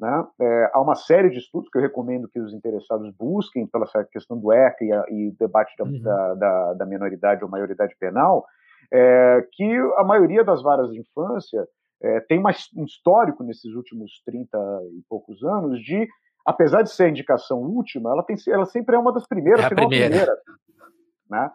[0.00, 0.26] né?
[0.40, 4.38] É, há uma série de estudos que eu recomendo que os interessados busquem pela questão
[4.38, 6.02] do ECA e, a, e debate da, uhum.
[6.02, 8.44] da, da, da, menoridade ou maioridade penal,
[8.92, 11.66] é, que a maioria das varas de infância
[12.02, 14.58] é, tem mais, um histórico nesses últimos 30
[14.92, 16.08] e poucos anos de,
[16.44, 19.66] apesar de ser a indicação última, ela, tem, ela sempre é uma das primeiras, é
[19.66, 20.36] a primeira.
[21.28, 21.50] Né?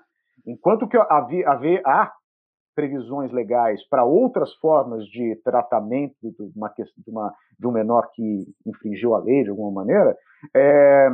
[0.45, 2.11] Enquanto que havia, havia, há
[2.75, 8.45] previsões legais para outras formas de tratamento de, uma, de, uma, de um menor que
[8.65, 10.17] infringiu a lei de alguma maneira,
[10.55, 11.09] é,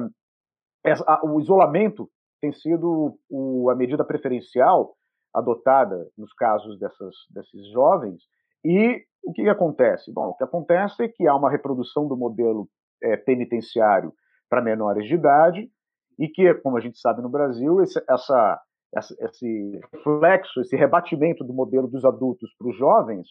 [1.23, 2.09] o isolamento
[2.41, 4.95] tem sido o, a medida preferencial
[5.33, 8.21] adotada nos casos dessas, desses jovens.
[8.63, 10.11] E o que, que, acontece?
[10.11, 12.67] Bom, o que acontece é que há uma reprodução do modelo
[13.01, 14.13] é, penitenciário
[14.49, 15.69] para menores de idade
[16.17, 18.59] e que, como a gente sabe no Brasil, esse, essa
[18.97, 23.27] esse reflexo, esse rebatimento do modelo dos adultos para os jovens,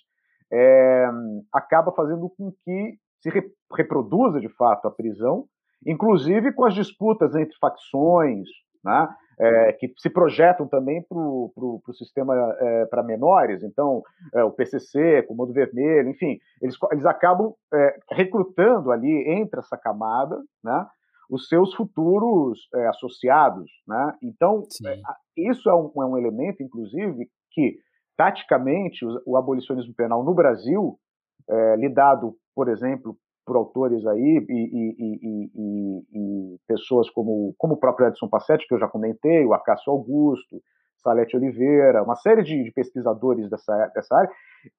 [0.53, 1.09] é,
[1.53, 3.43] acaba fazendo com que se re,
[3.77, 5.47] reproduza de fato a prisão,
[5.87, 8.49] inclusive com as disputas entre facções,
[8.85, 9.09] né,
[9.41, 14.03] é, que se projetam também para o sistema é, para menores, então
[14.35, 20.37] é, o PCC, Comando Vermelho, enfim, eles, eles acabam é, recrutando ali entre essa camada,
[20.63, 20.87] né,
[21.31, 23.71] os seus futuros é, associados.
[23.87, 24.15] Né?
[24.23, 25.01] Então, é,
[25.37, 27.77] isso é um, é um, elemento, inclusive, que,
[28.17, 30.99] taticamente, o, o abolicionismo penal no Brasil,
[31.49, 33.17] é, lidado, por exemplo,
[33.49, 38.75] por autores aí e, e, e, e, pessoas como, como o próprio Edson Passetti, que
[38.75, 40.63] eu já comentei, o Acácio Augusto,
[40.99, 44.31] Salete Oliveira, uma série de, de pesquisadores dessa, dessa área,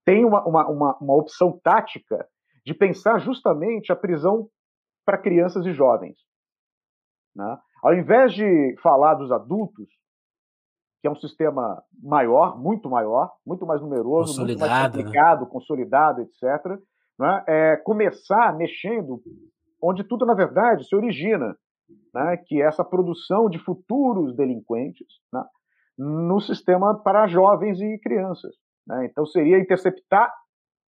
[0.06, 2.28] tem uma, uma, uma, uma opção tática
[2.64, 4.48] de pensar justamente a prisão
[5.04, 6.18] para crianças e jovens.
[7.36, 7.58] Né?
[7.82, 9.88] Ao invés de falar dos adultos,
[11.02, 14.86] que é um sistema maior, muito maior, muito mais numeroso, muito mais né?
[14.86, 15.50] complicado, né?
[15.50, 16.80] consolidado, etc.,
[17.20, 17.44] né?
[17.48, 19.22] é começar mexendo
[19.82, 21.56] onde tudo, na verdade, se origina,
[22.14, 25.44] né, que é essa produção de futuros delinquentes né,
[25.98, 28.56] no sistema para jovens e crianças.
[28.88, 29.06] Né?
[29.06, 30.32] Então seria interceptar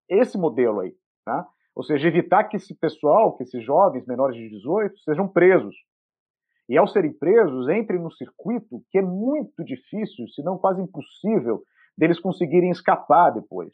[0.08, 0.94] esse modelo aí,
[1.26, 1.44] né?
[1.74, 5.74] ou seja, evitar que esse pessoal, que esses jovens menores de 18 sejam presos.
[6.68, 11.62] E ao serem presos, entrem no circuito que é muito difícil, se não quase impossível,
[11.96, 13.72] deles conseguirem escapar depois.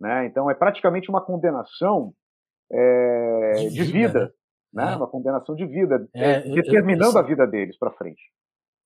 [0.00, 0.26] Né?
[0.26, 2.12] Então é praticamente uma condenação
[2.70, 4.32] é, de, de, vida,
[4.72, 4.84] né?
[4.84, 4.92] né?
[4.92, 4.96] É.
[4.96, 8.22] uma condenação de vida, é, determinando eu, eu, a vida deles para frente.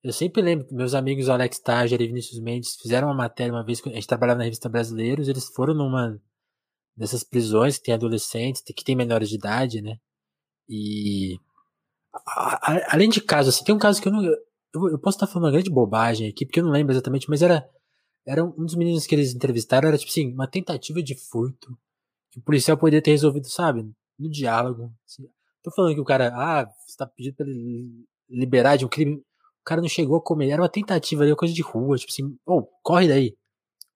[0.02, 3.64] Eu sempre lembro que meus amigos Alex Tager e Vinícius Mendes fizeram uma matéria uma
[3.64, 6.18] vez, a gente trabalhava na revista Brasileiros, eles foram numa
[6.96, 9.96] dessas prisões que tem adolescentes, que tem menores de idade, né?
[10.68, 11.36] E
[12.26, 14.24] a, a, além de casos, assim, tem um caso que eu não.
[14.24, 17.42] Eu, eu, posso estar falando uma grande bobagem aqui, porque eu não lembro exatamente, mas
[17.42, 17.68] era,
[18.26, 21.76] era um dos meninos que eles entrevistaram, era tipo assim, uma tentativa de furto.
[22.30, 23.90] Que o policial poderia ter resolvido, sabe?
[24.18, 24.92] No diálogo.
[25.06, 25.28] Assim.
[25.62, 29.16] Tô falando que o cara, ah, você tá pedindo pra ele liberar de um crime.
[29.16, 30.48] O cara não chegou a comer.
[30.50, 31.96] Era uma tentativa ali, uma coisa de rua.
[31.96, 33.36] Tipo assim, oh, corre daí.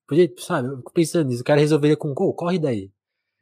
[0.07, 1.43] Podia, sabe, eu fico pensando nisso.
[1.43, 2.93] O cara resolveria com, oh, corre daí.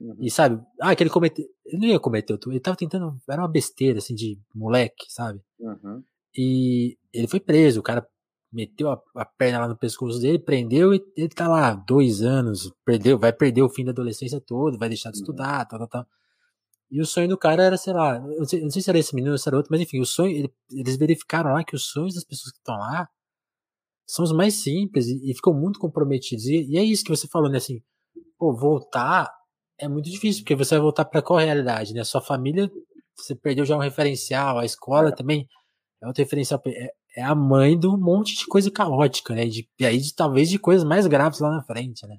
[0.01, 0.16] Uhum.
[0.20, 1.44] E sabe, ah, que ele cometeu.
[1.66, 3.18] Ele não ia cometer, ele tava tentando.
[3.29, 5.40] Era uma besteira, assim, de moleque, sabe?
[5.59, 6.03] Uhum.
[6.37, 7.81] E ele foi preso.
[7.81, 8.07] O cara
[8.55, 12.73] meteu a, a, perna lá no pescoço dele, prendeu e ele tá lá dois anos,
[12.85, 15.23] perdeu, vai perder o fim da adolescência todo, vai deixar de uhum.
[15.23, 16.07] estudar, tal, tal, tal.
[16.90, 18.99] E o sonho do cara era, sei lá, eu não sei, não sei se era
[18.99, 21.75] esse menino ou se era outro, mas enfim, o sonho, ele, eles verificaram lá que
[21.75, 23.09] os sonhos das pessoas que estão lá
[24.07, 26.45] são os mais simples e, e ficam muito comprometidos.
[26.47, 27.59] E, e, é isso que você falou, né?
[27.59, 27.83] Assim,
[28.38, 29.31] pô, voltar
[29.79, 32.05] é muito difícil, porque você vai voltar para qual realidade, né?
[32.05, 32.71] Sua família,
[33.17, 35.12] você perdeu já um referencial, a escola é.
[35.12, 35.49] também
[36.03, 36.62] é outro referencial.
[36.67, 39.44] É, é, a mãe de um monte de coisa caótica, né?
[39.46, 42.16] De, e aí, de, talvez, de coisas mais graves lá na frente, né?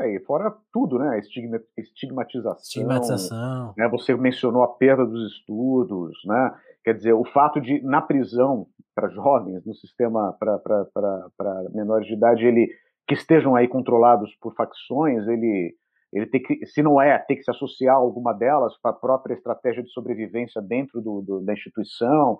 [0.00, 1.18] É, e fora tudo, né?
[1.18, 2.62] Estigma, estigmatização.
[2.62, 3.74] Estigmatização.
[3.76, 3.88] Né?
[3.88, 6.54] Você mencionou a perda dos estudos, né?
[6.82, 12.44] Quer dizer, o fato de, na prisão, para jovens, no sistema para menores de idade,
[12.44, 12.68] ele
[13.06, 15.74] que estejam aí controlados por facções, ele,
[16.12, 18.98] ele tem que, se não é, tem que se associar a alguma delas para a
[18.98, 22.38] própria estratégia de sobrevivência dentro do, do, da instituição.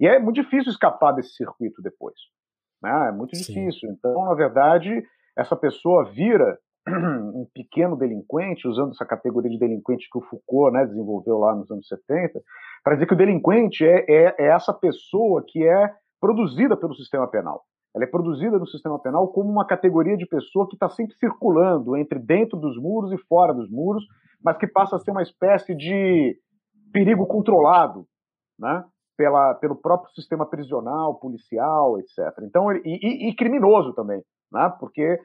[0.00, 2.14] E é muito difícil escapar desse circuito depois.
[2.82, 3.08] Né?
[3.08, 3.52] É muito Sim.
[3.52, 3.90] difícil.
[3.90, 5.02] Então, na verdade,
[5.36, 10.86] essa pessoa vira um pequeno delinquente, usando essa categoria de delinquente que o Foucault né,
[10.86, 12.40] desenvolveu lá nos anos 70,
[12.84, 17.28] para dizer que o delinquente é, é, é, essa pessoa que é produzida pelo sistema
[17.28, 17.64] penal.
[17.94, 21.96] Ela é produzida no sistema penal como uma categoria de pessoa que está sempre circulando
[21.96, 24.04] entre dentro dos muros e fora dos muros,
[24.44, 26.38] mas que passa a ser uma espécie de
[26.92, 28.06] perigo controlado,
[28.58, 28.84] né?
[29.16, 32.18] Pela, pelo próprio sistema prisional, policial, etc.
[32.42, 34.72] Então, e, e, e criminoso também, né?
[34.78, 35.18] Porque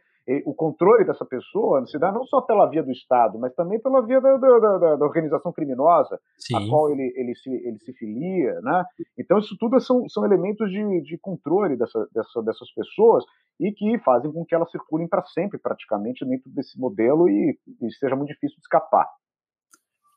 [0.45, 4.05] o controle dessa pessoa se dá não só pela via do Estado, mas também pela
[4.05, 6.55] via da, da, da, da organização criminosa Sim.
[6.55, 8.59] a qual ele, ele, se, ele se filia.
[8.61, 8.83] Né?
[9.17, 13.25] Então, isso tudo são, são elementos de, de controle dessa, dessa, dessas pessoas
[13.59, 17.91] e que fazem com que elas circulem para sempre, praticamente, dentro desse modelo e, e
[17.93, 19.07] seja muito difícil de escapar.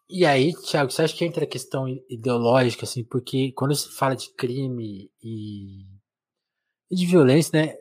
[0.08, 4.14] E aí, Thiago, você acha que entra a questão ideológica, assim, porque quando se fala
[4.14, 5.84] de crime e,
[6.90, 7.74] e de violência, né,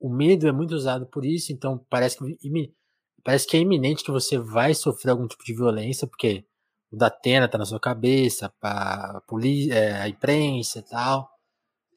[0.00, 2.74] o medo é muito usado por isso, então parece que,
[3.22, 6.46] parece que é iminente que você vai sofrer algum tipo de violência, porque
[6.90, 11.28] o da Atena tá na sua cabeça, a, polícia, é, a imprensa e tal.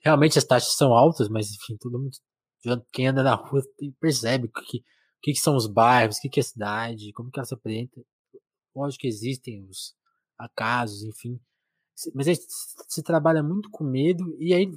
[0.04, 2.12] Realmente as taxas são altas, mas enfim, todo mundo,
[2.91, 3.62] quem anda na rua
[3.99, 4.84] percebe o que,
[5.21, 7.54] que, que são os bairros, o que, que é a cidade, como que ela se
[7.54, 8.02] apresenta.
[8.75, 9.95] Lógico que existem os
[10.38, 11.39] acasos, enfim.
[12.13, 12.36] Mas aí
[12.88, 14.71] se trabalha muito com medo e aí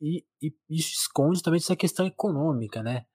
[0.00, 3.06] e, e isso esconde também essa questão econômica, né?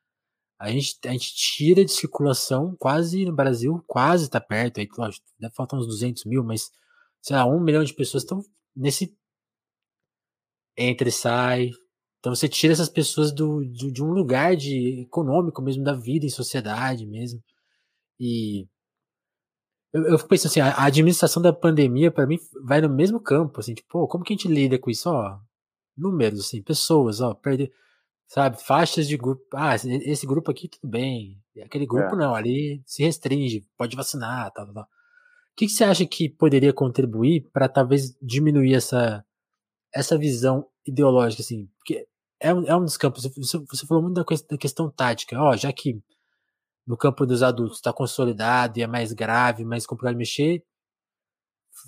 [0.59, 5.25] A gente, a gente tira de circulação quase no Brasil, quase tá perto, aí, lógico,
[5.39, 6.71] deve faltar uns 200 mil, mas,
[7.21, 8.43] sei lá, um milhão de pessoas estão
[8.75, 9.15] nesse
[10.77, 11.71] entra e sai.
[12.19, 16.25] Então você tira essas pessoas do, de, de um lugar de econômico mesmo, da vida
[16.25, 17.43] em sociedade mesmo.
[18.19, 18.67] E
[19.93, 23.19] eu, eu fico pensando assim, a, a administração da pandemia, para mim, vai no mesmo
[23.19, 25.09] campo, assim, tipo, pô, como que a gente lida com isso?
[25.09, 25.39] Ó,
[25.97, 27.71] números, assim, pessoas, ó, perder,
[28.27, 29.43] sabe, faixas de grupo.
[29.53, 32.17] Ah, esse grupo aqui tudo bem, aquele grupo é.
[32.17, 34.83] não, ali se restringe, pode vacinar, tal, tal, tal.
[34.83, 39.23] O que, que você acha que poderia contribuir para talvez diminuir essa,
[39.93, 41.69] essa visão ideológica, assim?
[41.77, 42.07] Porque
[42.39, 45.55] é um, é um dos campos, você, você falou muito da, da questão tática, ó,
[45.55, 46.01] já que
[46.85, 50.63] no campo dos adultos está consolidado e é mais grave, mais complicado de mexer,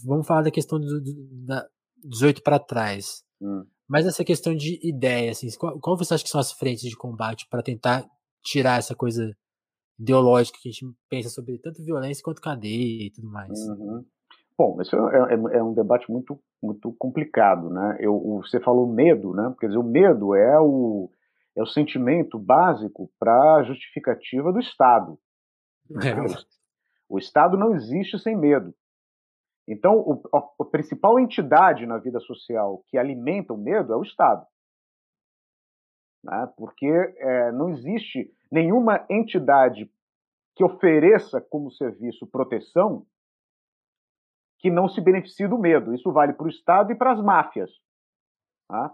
[0.06, 1.68] vamos falar da questão do, do da
[2.04, 3.24] 18 para trás.
[3.42, 3.66] Hum.
[3.88, 6.96] Mas essa questão de ideia, assim, qual, qual você acha que são as frentes de
[6.96, 8.06] combate para tentar
[8.44, 9.36] tirar essa coisa
[10.00, 13.52] ideológica que a gente pensa sobre tanto violência quanto cadeia e tudo mais?
[13.68, 14.06] Uhum.
[14.58, 17.98] Bom, esse é, é, é, um debate muito, muito complicado, né?
[18.00, 19.54] Eu, você falou medo, né?
[19.60, 21.10] Quer dizer, o medo é o,
[21.56, 25.20] é o sentimento básico para a justificativa do Estado.
[25.92, 26.54] É.
[27.10, 28.74] O Estado não existe sem medo.
[29.68, 34.02] Então, o, a, a, principal entidade na vida social que alimenta o medo é o
[34.02, 34.46] Estado.
[36.24, 36.52] Né?
[36.58, 39.92] Porque é, não existe nenhuma entidade
[40.56, 43.06] que ofereça como serviço proteção
[44.60, 45.94] que não se beneficie do medo.
[45.94, 47.72] Isso vale para o Estado e para as máfias.
[48.68, 48.94] Tá?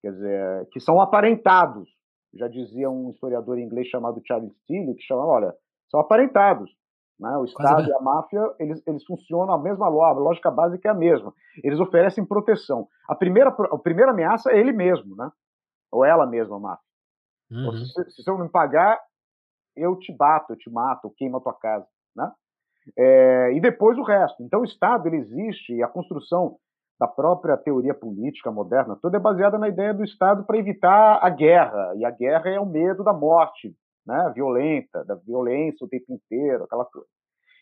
[0.00, 1.88] Quer dizer, que são aparentados.
[2.34, 5.54] Já dizia um historiador inglês chamado Charles Tilly, que chama, olha,
[5.90, 6.70] são aparentados.
[7.18, 7.36] Né?
[7.36, 7.90] O Estado Quase...
[7.90, 11.34] e a máfia, eles, eles funcionam a mesma lógica, a lógica básica é a mesma.
[11.62, 12.88] Eles oferecem proteção.
[13.08, 15.30] A primeira, a primeira ameaça é ele mesmo, né?
[15.90, 16.84] ou ela mesma, a máfia.
[17.50, 17.84] Uhum.
[17.84, 18.98] Se, se, eu não me pagar,
[19.76, 21.86] eu te bato, eu te mato, eu queimo a tua casa.
[22.14, 22.32] Né?
[22.96, 24.42] É, e depois o resto.
[24.42, 26.56] Então o Estado ele existe e a construção
[27.00, 31.30] da própria teoria política moderna toda é baseada na ideia do Estado para evitar a
[31.30, 31.94] guerra.
[31.96, 33.74] E a guerra é o medo da morte,
[34.06, 37.08] né, violenta, da violência o tempo inteiro, aquela coisa.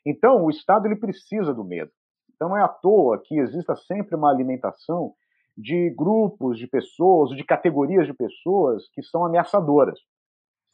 [0.05, 1.93] Então, o Estado ele precisa do medo.
[2.35, 5.13] Então, é à toa que exista sempre uma alimentação
[5.57, 10.01] de grupos de pessoas, de categorias de pessoas que são ameaçadoras.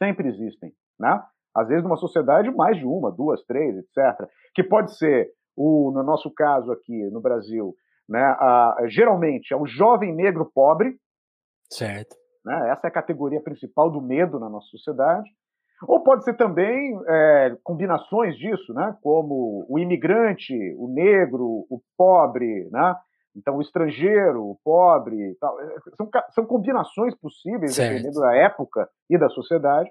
[0.02, 1.22] Sempre existem, né?
[1.54, 4.26] Às vezes, numa sociedade, mais de uma, duas, três, etc.
[4.54, 7.74] Que pode ser, o, no nosso caso aqui no Brasil,
[8.08, 10.96] né, a, geralmente é o jovem negro pobre.
[11.70, 12.16] Certo.
[12.44, 15.28] Né, essa é a categoria principal do medo na nossa sociedade.
[15.86, 18.96] Ou pode ser também é, combinações disso, né?
[19.02, 22.94] como o imigrante, o negro, o pobre, né?
[23.36, 25.36] então o estrangeiro, o pobre.
[25.40, 25.60] Tal.
[25.60, 27.90] É, são, são combinações possíveis, certo.
[27.90, 29.90] dependendo da época e da sociedade,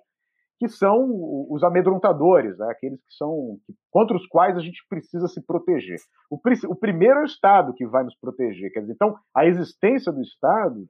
[0.63, 1.09] que são
[1.49, 2.67] os amedrontadores, né?
[2.71, 3.57] aqueles que são
[3.91, 5.97] contra os quais a gente precisa se proteger.
[6.31, 6.39] O,
[6.69, 8.71] o primeiro é o Estado que vai nos proteger.
[8.71, 10.87] Quer dizer, então, a existência do Estado,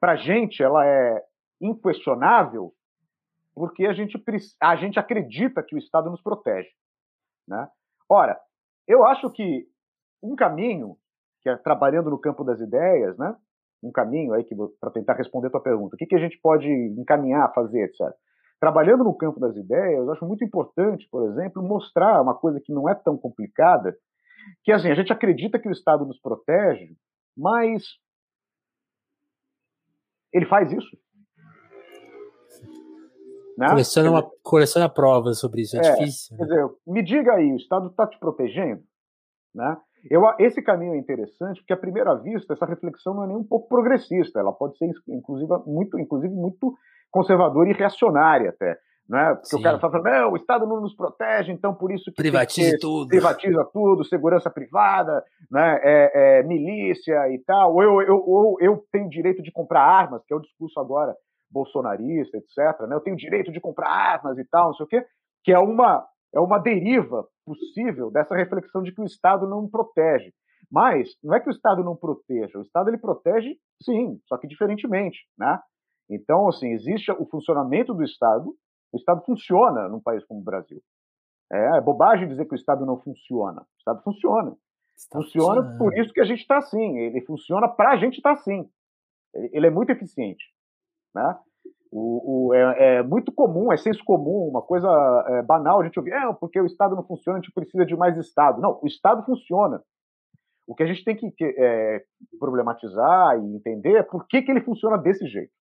[0.00, 1.22] para a gente, ela é
[1.60, 2.72] inquestionável
[3.54, 4.16] porque a gente,
[4.62, 6.70] a gente acredita que o Estado nos protege.
[7.46, 7.68] Né?
[8.08, 8.40] Ora,
[8.88, 9.66] eu acho que
[10.22, 10.96] um caminho,
[11.42, 13.36] que é trabalhando no campo das ideias, né?
[13.82, 14.46] Um caminho aí
[14.80, 18.14] para tentar responder a tua pergunta, o que, que a gente pode encaminhar, fazer, etc.
[18.60, 22.72] Trabalhando no campo das ideias, eu acho muito importante, por exemplo, mostrar uma coisa que
[22.72, 23.96] não é tão complicada,
[24.62, 26.94] que assim, a gente acredita que o Estado nos protege,
[27.36, 27.82] mas
[30.32, 30.96] ele faz isso.
[33.58, 33.68] Né?
[33.68, 36.36] Coleciona, uma, coleciona provas sobre isso, é, é difícil.
[36.36, 36.48] Quer né?
[36.48, 38.82] dizer, me diga aí, o Estado está te protegendo?
[39.54, 39.76] Né?
[40.10, 43.44] Eu, esse caminho é interessante porque, à primeira vista, essa reflexão não é nem um
[43.44, 46.74] pouco progressista, ela pode ser, inclusive, muito, inclusive, muito
[47.10, 48.76] conservadora e reacionária até.
[49.08, 49.34] Né?
[49.34, 49.58] Porque Sim.
[49.58, 53.08] o cara fala, não, o Estado não nos protege, então por isso que privatiza tudo.
[53.08, 55.80] Privatiza tudo, segurança privada, né?
[55.82, 57.74] É, é, milícia e tal.
[57.74, 61.14] Ou eu, eu, ou eu tenho direito de comprar armas, que é o discurso agora
[61.50, 62.80] bolsonarista, etc.
[62.88, 62.96] Né?
[62.96, 65.04] Eu tenho direito de comprar armas e tal, não sei o quê,
[65.44, 66.04] que é uma,
[66.34, 70.32] é uma deriva possível dessa reflexão de que o Estado não protege.
[70.70, 74.46] Mas não é que o Estado não proteja, o Estado ele protege, sim, só que
[74.46, 75.60] diferentemente, né?
[76.08, 78.54] Então, assim, existe o funcionamento do Estado,
[78.92, 80.80] o Estado funciona num país como o Brasil.
[81.52, 83.60] É, é bobagem dizer que o Estado não funciona.
[83.60, 84.56] O Estado funciona.
[84.96, 86.98] Está funciona por isso que a gente está assim.
[86.98, 88.68] Ele funciona para a gente estar tá assim.
[89.34, 90.44] Ele é muito eficiente.
[91.14, 91.38] Né?
[91.92, 94.88] O, o é, é, muito comum, é senso comum, uma coisa
[95.28, 97.94] é, banal a gente ouvir, é, porque o Estado não funciona, a gente precisa de
[97.94, 98.62] mais Estado.
[98.62, 99.82] Não, o Estado funciona.
[100.66, 102.02] O que a gente tem que é,
[102.38, 105.52] problematizar e entender é por que, que ele funciona desse jeito.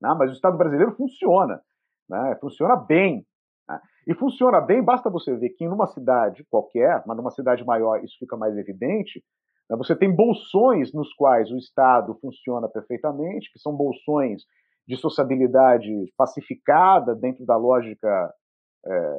[0.00, 0.14] Né?
[0.18, 1.60] Mas o Estado brasileiro funciona,
[2.08, 2.38] né?
[2.40, 3.26] funciona bem.
[3.68, 3.78] Né?
[4.06, 8.02] E funciona bem, basta você ver que em uma cidade qualquer, mas numa cidade maior
[8.02, 9.22] isso fica mais evidente,
[9.68, 9.76] né?
[9.76, 14.44] você tem bolsões nos quais o Estado funciona perfeitamente, que são bolsões
[14.86, 18.32] de sociabilidade pacificada dentro da lógica
[18.86, 19.16] é,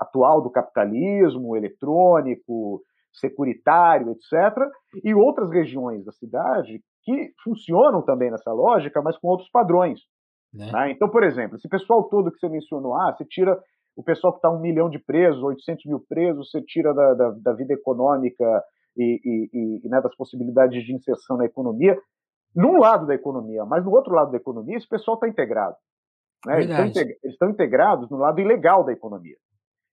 [0.00, 2.82] atual do capitalismo eletrônico,
[3.12, 4.56] securitário, etc.,
[5.04, 10.00] e outras regiões da cidade que funcionam também nessa lógica, mas com outros padrões.
[10.52, 10.70] Né?
[10.72, 10.92] Né?
[10.92, 13.58] Então, por exemplo, esse pessoal todo que você mencionou, ah, você tira
[13.96, 17.30] o pessoal que está um milhão de presos, 800 mil presos, você tira da, da,
[17.30, 18.44] da vida econômica
[18.96, 21.96] e, e, e né, das possibilidades de inserção na economia,
[22.54, 25.76] num lado da economia, mas no outro lado da economia, esse pessoal está integrado.
[26.46, 26.62] Né?
[26.62, 29.36] Eles, estão integrados no lado ilegal da economia,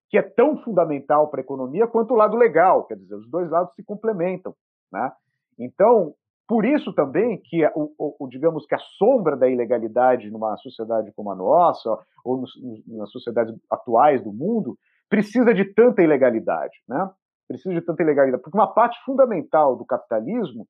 [0.10, 3.49] que é tão fundamental para a economia quanto o lado legal, quer dizer, os dois
[3.49, 4.55] lados se complementam.
[4.91, 5.12] Né?
[5.60, 6.14] Então,
[6.47, 11.32] por isso também que, o, o, digamos que a sombra da ilegalidade numa sociedade como
[11.32, 12.51] a nossa, ou nos,
[12.88, 14.78] nas sociedades atuais do mundo,
[15.10, 16.78] precisa de tanta ilegalidade.
[16.88, 17.10] Né?
[17.47, 18.43] precisa de tanta ilegalidade?
[18.43, 20.68] Porque uma parte fundamental do capitalismo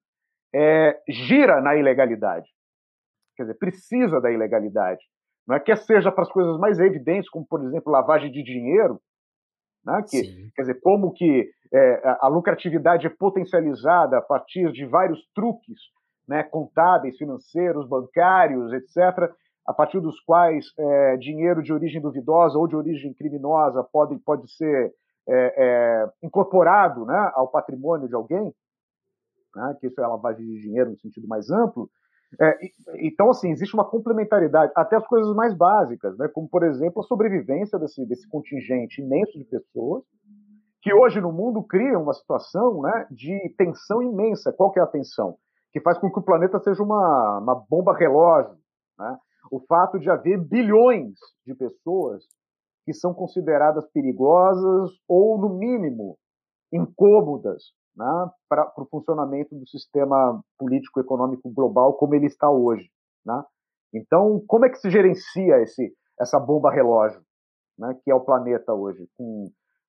[0.54, 2.48] é, gira na ilegalidade.
[3.36, 5.02] Quer dizer, precisa da ilegalidade.
[5.48, 9.00] Não é que seja para as coisas mais evidentes, como, por exemplo, lavagem de dinheiro,
[9.86, 10.04] né?
[10.10, 15.80] que, quer dizer, como que é, a lucratividade é potencializada a partir de vários truques
[16.28, 19.32] né, contábeis, financeiros, bancários, etc.,
[19.66, 24.50] a partir dos quais é, dinheiro de origem duvidosa ou de origem criminosa pode, pode
[24.56, 24.94] ser
[25.28, 28.54] é, é, incorporado né, ao patrimônio de alguém,
[29.58, 31.90] né, que isso é lavagem de dinheiro no sentido mais amplo.
[32.40, 32.58] É,
[33.00, 37.06] então, assim, existe uma complementaridade, até as coisas mais básicas, né, como, por exemplo, a
[37.06, 40.04] sobrevivência desse, desse contingente imenso de pessoas,
[40.82, 44.54] que hoje no mundo cria uma situação né, de tensão imensa.
[44.54, 45.38] Qual que é a tensão?
[45.74, 48.56] Que faz com que o planeta seja uma, uma bomba relógio.
[48.98, 49.18] Né?
[49.52, 52.24] O fato de haver bilhões de pessoas
[52.86, 56.18] que são consideradas perigosas ou, no mínimo,
[56.72, 62.90] incômodas né, para o funcionamento do sistema político-econômico global como ele está hoje.
[63.26, 63.44] Né?
[63.94, 67.22] Então, como é que se gerencia esse, essa bomba relógio,
[67.78, 69.48] né, que é o planeta hoje, com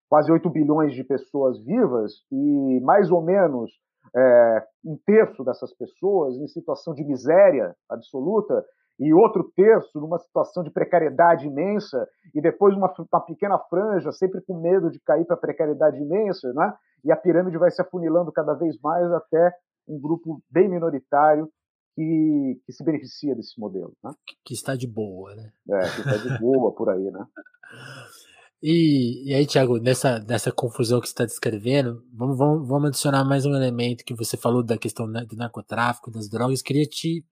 [0.08, 3.70] quase 8 bilhões de pessoas vivas e mais ou menos
[4.16, 8.64] é, um terço dessas pessoas em situação de miséria absoluta
[8.98, 12.04] e outro terço numa situação de precariedade imensa,
[12.34, 16.72] e depois uma, uma pequena franja, sempre com medo de cair para precariedade imensa, né?
[17.04, 19.52] E a pirâmide vai se afunilando cada vez mais até
[19.86, 21.50] um grupo bem minoritário
[21.94, 23.92] que, que se beneficia desse modelo.
[24.02, 24.12] Né?
[24.44, 25.52] Que está de boa, né?
[25.70, 27.26] É, que está de boa por aí, né?
[28.60, 33.24] E, e aí, Tiago, nessa, nessa confusão que você está descrevendo, vamos, vamos, vamos adicionar
[33.24, 36.60] mais um elemento que você falou da questão do narcotráfico, das drogas.
[36.60, 37.24] Queria te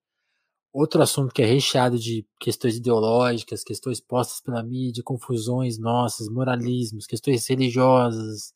[0.72, 7.06] outro assunto que é recheado de questões ideológicas, questões postas pela mídia, confusões nossas, moralismos,
[7.06, 8.52] questões religiosas.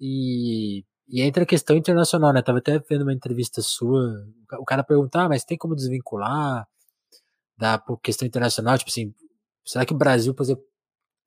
[0.00, 2.42] E, e entra a questão internacional, né?
[2.42, 4.26] Tava até vendo uma entrevista sua,
[4.58, 6.66] o cara perguntar, ah, mas tem como desvincular
[7.56, 8.76] da questão internacional?
[8.78, 9.14] Tipo assim,
[9.64, 10.64] será que o Brasil, por exemplo,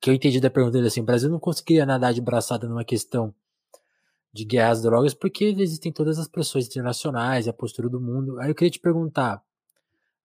[0.00, 2.84] que eu entendi da pergunta dele assim, o Brasil não conseguiria nadar de braçada numa
[2.84, 3.34] questão
[4.32, 8.38] de guerra às drogas porque existem todas as pressões internacionais a postura do mundo.
[8.40, 9.42] Aí eu queria te perguntar,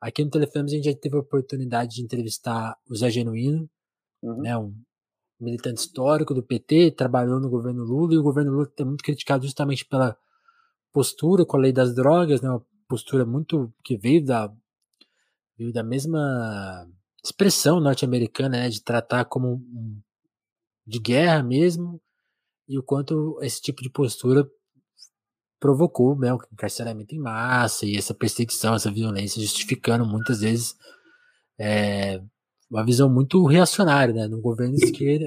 [0.05, 3.67] Aqui no Telefilmes a gente já teve a oportunidade de entrevistar o Zé Genuíno,
[4.21, 4.41] uhum.
[4.41, 4.71] né, um
[5.39, 9.45] militante histórico do PT, trabalhou no governo Lula, e o governo Lula é muito criticado
[9.45, 10.17] justamente pela
[10.93, 14.51] postura com a lei das drogas, né, uma postura muito que veio da,
[15.57, 16.87] veio da mesma
[17.23, 20.01] expressão norte-americana, né, de tratar como um,
[20.85, 22.01] de guerra mesmo,
[22.67, 24.47] e o quanto esse tipo de postura
[25.59, 30.75] provocou né, o encarceramento em massa e essa perseguição, essa violência, justificando muitas vezes
[31.59, 32.21] é,
[32.69, 35.25] uma visão muito reacionária, né, no governo esquerda,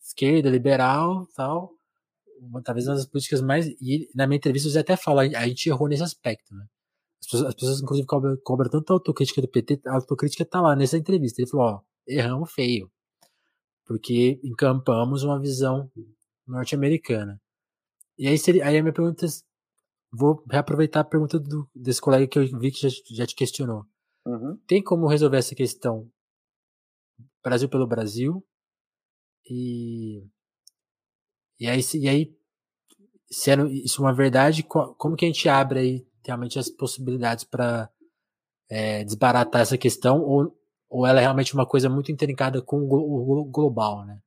[0.00, 1.70] esquerda liberal, tal,
[2.40, 5.68] uma, talvez uma das políticas mais e na minha entrevista você até fala, a gente
[5.68, 6.66] errou nesse aspecto, né?
[7.20, 10.60] As pessoas, as pessoas inclusive cobram, cobram tanto a autocrítica do PT, a autocrítica tá
[10.60, 11.40] lá nessa entrevista.
[11.40, 12.90] Ele falou, ó, erramos feio,
[13.86, 15.88] porque encampamos uma visão
[16.46, 17.40] norte-americana.
[18.18, 19.26] E aí, seria, aí a minha pergunta
[20.12, 23.86] vou reaproveitar a pergunta do, desse colega que eu vi que já, já te questionou.
[24.26, 24.58] Uhum.
[24.66, 26.10] Tem como resolver essa questão
[27.42, 28.44] Brasil pelo Brasil?
[29.48, 30.24] E,
[31.58, 32.36] e aí, e aí
[33.32, 37.44] se é isso é uma verdade, como que a gente abre aí realmente as possibilidades
[37.44, 37.88] para
[38.70, 40.54] é, desbaratar essa questão ou,
[40.88, 44.18] ou ela é realmente uma coisa muito intrincada com o global, né?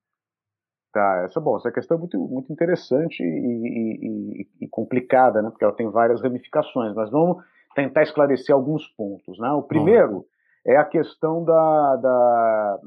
[0.92, 5.66] Tá, essa, bom, essa questão é muito, muito interessante e, e, e, complicada, né, porque
[5.66, 7.44] ela tem várias ramificações, mas vamos
[7.76, 9.38] tentar esclarecer alguns pontos.
[9.38, 9.50] Né?
[9.52, 10.26] O primeiro
[10.66, 12.80] é a questão da, da,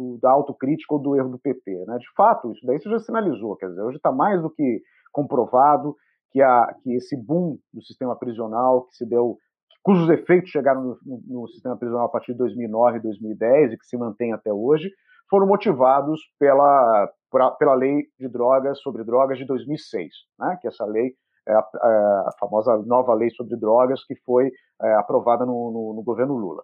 [0.00, 1.84] do, da autocrítica ou do erro do PT.
[1.86, 1.98] Né?
[1.98, 4.80] De fato, isso daí você já sinalizou, quer dizer, hoje está mais do que
[5.12, 5.94] comprovado
[6.30, 9.36] que, a, que esse boom do sistema prisional que se deu
[9.82, 13.96] cujos efeitos chegaram no, no, sistema prisional a partir de 2009 2010 e que se
[13.96, 14.90] mantém até hoje,
[15.28, 17.10] foram motivados pela,
[17.58, 20.58] pela lei de drogas sobre drogas de 2006, né?
[20.60, 21.14] que essa lei
[21.48, 21.88] é a, é
[22.28, 24.50] a, famosa nova lei sobre drogas que foi
[24.82, 26.62] é, aprovada no, no, no, governo Lula.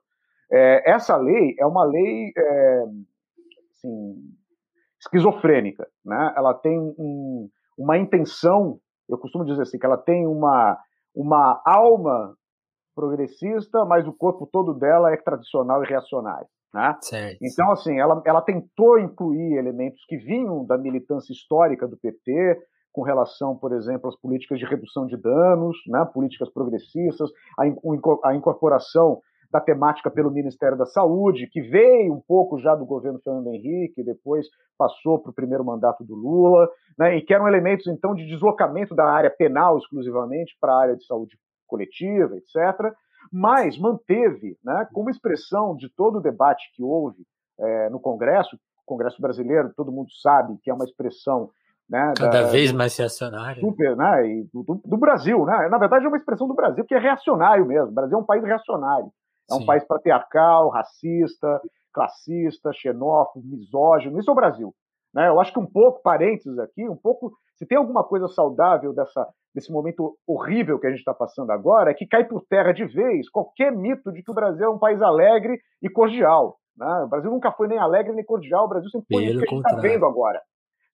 [0.52, 2.84] É, essa lei é uma lei é,
[3.76, 4.14] assim,
[5.00, 6.34] esquizofrênica, né?
[6.36, 7.48] Ela tem um,
[7.78, 10.78] uma intenção, eu costumo dizer assim, que ela tem uma
[11.14, 12.36] uma alma
[12.94, 16.46] progressista, mas o corpo todo dela é tradicional e reacionário.
[16.74, 16.94] Né?
[17.40, 22.58] Então, assim, ela, ela tentou incluir elementos que vinham da militância histórica do PT,
[22.92, 29.20] com relação, por exemplo, às políticas de redução de danos, né, políticas progressistas, a incorporação
[29.50, 34.02] da temática pelo Ministério da Saúde, que veio um pouco já do governo Fernando Henrique,
[34.02, 34.46] depois
[34.78, 36.68] passou para o primeiro mandato do Lula,
[36.98, 40.96] né, e que eram elementos, então, de deslocamento da área penal exclusivamente para a área
[40.96, 41.36] de saúde
[41.66, 42.92] coletiva, etc.,
[43.32, 47.24] mas manteve, né, como expressão de todo o debate que houve
[47.58, 51.50] é, no Congresso, Congresso brasileiro, todo mundo sabe que é uma expressão
[51.88, 53.60] né, Cada da, vez mais reacionário.
[53.60, 54.26] Super, né?
[54.26, 55.68] E do, do, Brasil, né?
[55.68, 57.88] Na verdade, é uma expressão do Brasil que é reacionário mesmo.
[57.88, 59.08] O Brasil é um país reacionário.
[59.50, 59.66] É um Sim.
[59.66, 61.60] país patriarcal, racista,
[61.92, 64.18] classista, xenófobo, misógino.
[64.18, 64.74] Isso é o Brasil.
[65.14, 65.28] Né?
[65.28, 69.26] Eu acho que um pouco, parênteses aqui, um pouco, se tem alguma coisa saudável dessa,
[69.54, 72.84] desse momento horrível que a gente está passando agora, é que cai por terra de
[72.84, 76.58] vez qualquer mito de que o Brasil é um país alegre e cordial.
[76.76, 77.04] Né?
[77.04, 79.50] O Brasil nunca foi nem alegre nem cordial, o Brasil sempre foi o que a
[79.50, 80.42] gente está vendo agora.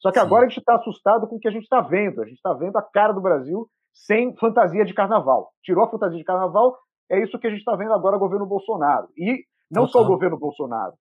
[0.02, 0.26] Só que Sim.
[0.26, 2.20] agora a gente está assustado com o que a gente está vendo.
[2.20, 5.50] A gente está vendo a cara do Brasil sem fantasia de carnaval.
[5.62, 6.76] Tirou a fantasia de carnaval,
[7.12, 9.08] é isso que a gente está vendo agora o governo Bolsonaro.
[9.16, 10.94] E não só o governo Bolsonaro,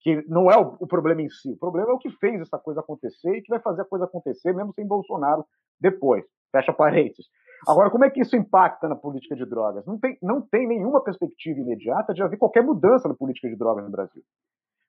[0.00, 2.56] que não é o, o, problema em si, o problema é o que fez essa
[2.56, 5.44] coisa acontecer e que vai fazer a coisa acontecer mesmo sem Bolsonaro
[5.80, 6.24] depois.
[6.52, 7.26] Fecha parênteses.
[7.66, 9.84] Agora, como é que isso impacta na política de drogas?
[9.84, 13.84] Não tem, não tem nenhuma perspectiva imediata de haver qualquer mudança na política de drogas
[13.84, 14.22] no Brasil.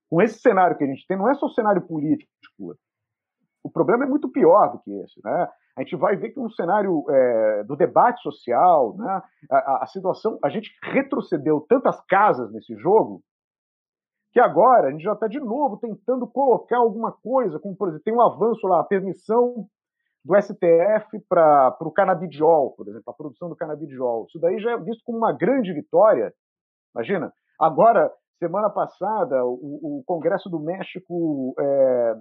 [0.10, 2.32] Com esse cenário que a gente tem, não é só o cenário político,
[3.64, 5.20] o problema é muito pior do que esse.
[5.24, 5.50] Né?
[5.78, 9.22] A gente vai ver que no cenário é, do debate social, né,
[9.52, 13.22] a, a, situação, a gente retrocedeu tantas casas nesse jogo
[14.32, 18.04] que agora a gente já está de novo tentando colocar alguma coisa, como por exemplo,
[18.04, 19.68] tem um avanço lá, a permissão
[20.26, 24.26] do STF para o canabidiol, por exemplo, a produção do canabidiol.
[24.28, 26.34] Isso daí já é visto como uma grande vitória.
[26.96, 32.16] Imagina, agora, semana passada, o, o Congresso do México é,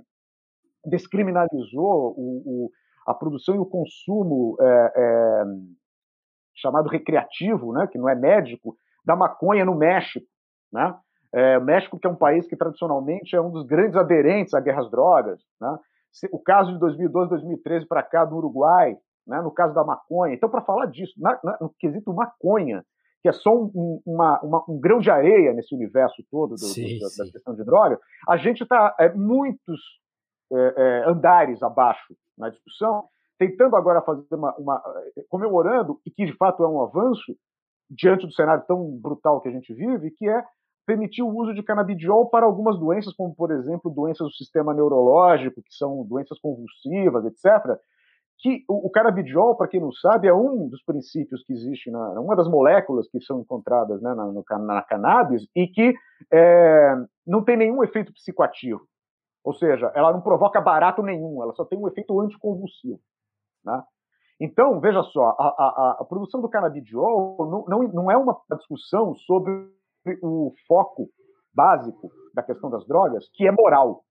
[0.85, 2.71] descriminalizou o, o,
[3.07, 5.45] a produção e o consumo é, é,
[6.55, 10.27] chamado recreativo, né, que não é médico, da maconha no México.
[10.73, 10.95] Né?
[11.33, 14.61] É, o México, que é um país que tradicionalmente é um dos grandes aderentes à
[14.61, 15.41] guerra às drogas.
[15.61, 15.79] Né?
[16.33, 18.97] O caso de 2012, 2013 para cá do Uruguai,
[19.27, 20.35] né, no caso da maconha.
[20.35, 22.85] Então, para falar disso, na, na, no quesito maconha,
[23.23, 26.99] que é só um, uma, uma, um grão de areia nesse universo todo do, sim,
[26.99, 27.99] do, da, da, questão de droga,
[28.29, 29.81] a gente está é, muitos
[30.53, 33.05] é, é, andares abaixo na discussão,
[33.39, 34.83] tentando agora fazer uma, uma,
[35.29, 37.37] comemorando e que de fato é um avanço
[37.91, 40.45] diante do cenário tão brutal que a gente vive, que é
[40.87, 45.63] permitir o uso de canabidiol para algumas doenças, como por exemplo doenças do sistema neurológico,
[45.63, 47.77] que são doenças convulsivas, etc.
[48.39, 52.21] Que o, o canabidiol, para quem não sabe, é um dos princípios que existe na
[52.21, 55.95] uma das moléculas que são encontradas né, na, no, na cannabis e que
[56.33, 56.95] é,
[57.27, 58.87] não tem nenhum efeito psicoativo.
[59.47, 62.99] Ou seja, ela não provoca barato nenhum, ela só tem um efeito anticonvulsivo.
[63.65, 63.81] Né?
[64.41, 69.15] Então, veja só, a, a, a produção do canabidiol não, não, não, é uma discussão
[69.15, 69.53] sobre
[70.21, 71.09] o foco
[71.55, 74.05] básico da questão das drogas, que é moral.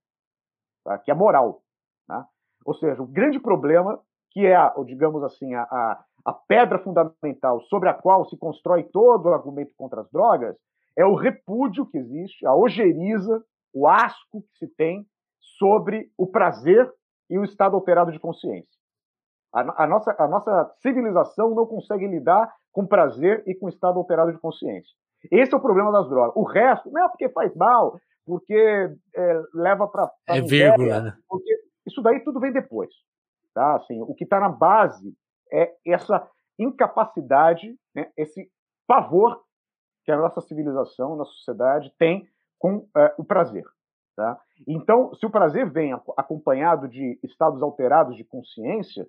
[0.82, 0.96] Tá?
[0.96, 1.60] Que é moral.
[2.08, 2.24] Né?
[2.64, 4.56] Ou seja, o grande problema, que é,
[4.86, 9.74] digamos assim, a, a, a pedra fundamental sobre a qual se constrói todo o argumento
[9.76, 10.56] contra as drogas,
[10.96, 15.06] é o repúdio que existe, a ojeriza, o asco que se tem
[15.58, 16.90] sobre o prazer
[17.30, 18.76] e o estado alterado de consciência.
[19.52, 24.32] A, a, nossa, a nossa civilização não consegue lidar com prazer e com estado alterado
[24.32, 24.92] de consciência.
[25.30, 26.36] Esse é o problema das drogas.
[26.36, 30.10] O resto, não é porque faz mal, porque é, leva para.
[30.28, 31.16] É vírgula, né?
[31.86, 32.90] Isso daí tudo vem depois.
[33.54, 33.76] Tá?
[33.76, 35.16] Assim, o que está na base
[35.50, 36.28] é essa
[36.58, 38.50] incapacidade, né, esse
[38.86, 39.40] pavor
[40.04, 42.28] que a nossa civilização, a nossa sociedade tem
[42.58, 43.64] com é, o prazer.
[44.16, 44.40] Tá?
[44.66, 49.06] Então, se o prazer vem acompanhado de estados alterados de consciência,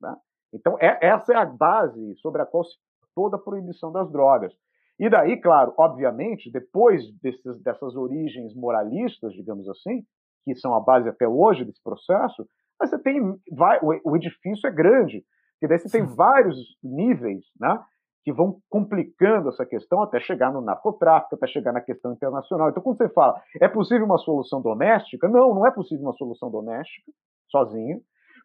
[0.00, 0.16] né?
[0.50, 2.74] então é, essa é a base sobre a qual se
[3.14, 4.52] toda a proibição das drogas.
[4.98, 10.02] E daí, claro, obviamente, depois desses, dessas origens moralistas, digamos assim,
[10.44, 12.46] que são a base até hoje desse processo,
[12.78, 13.20] você tem
[13.52, 15.22] vai, o, o edifício é grande,
[15.60, 17.78] e daí você tem vários níveis, né?
[18.22, 22.68] Que vão complicando essa questão até chegar no narcotráfico, até chegar na questão internacional.
[22.68, 25.28] Então, quando você fala, é possível uma solução doméstica?
[25.28, 27.10] Não, não é possível uma solução doméstica
[27.48, 27.98] sozinha,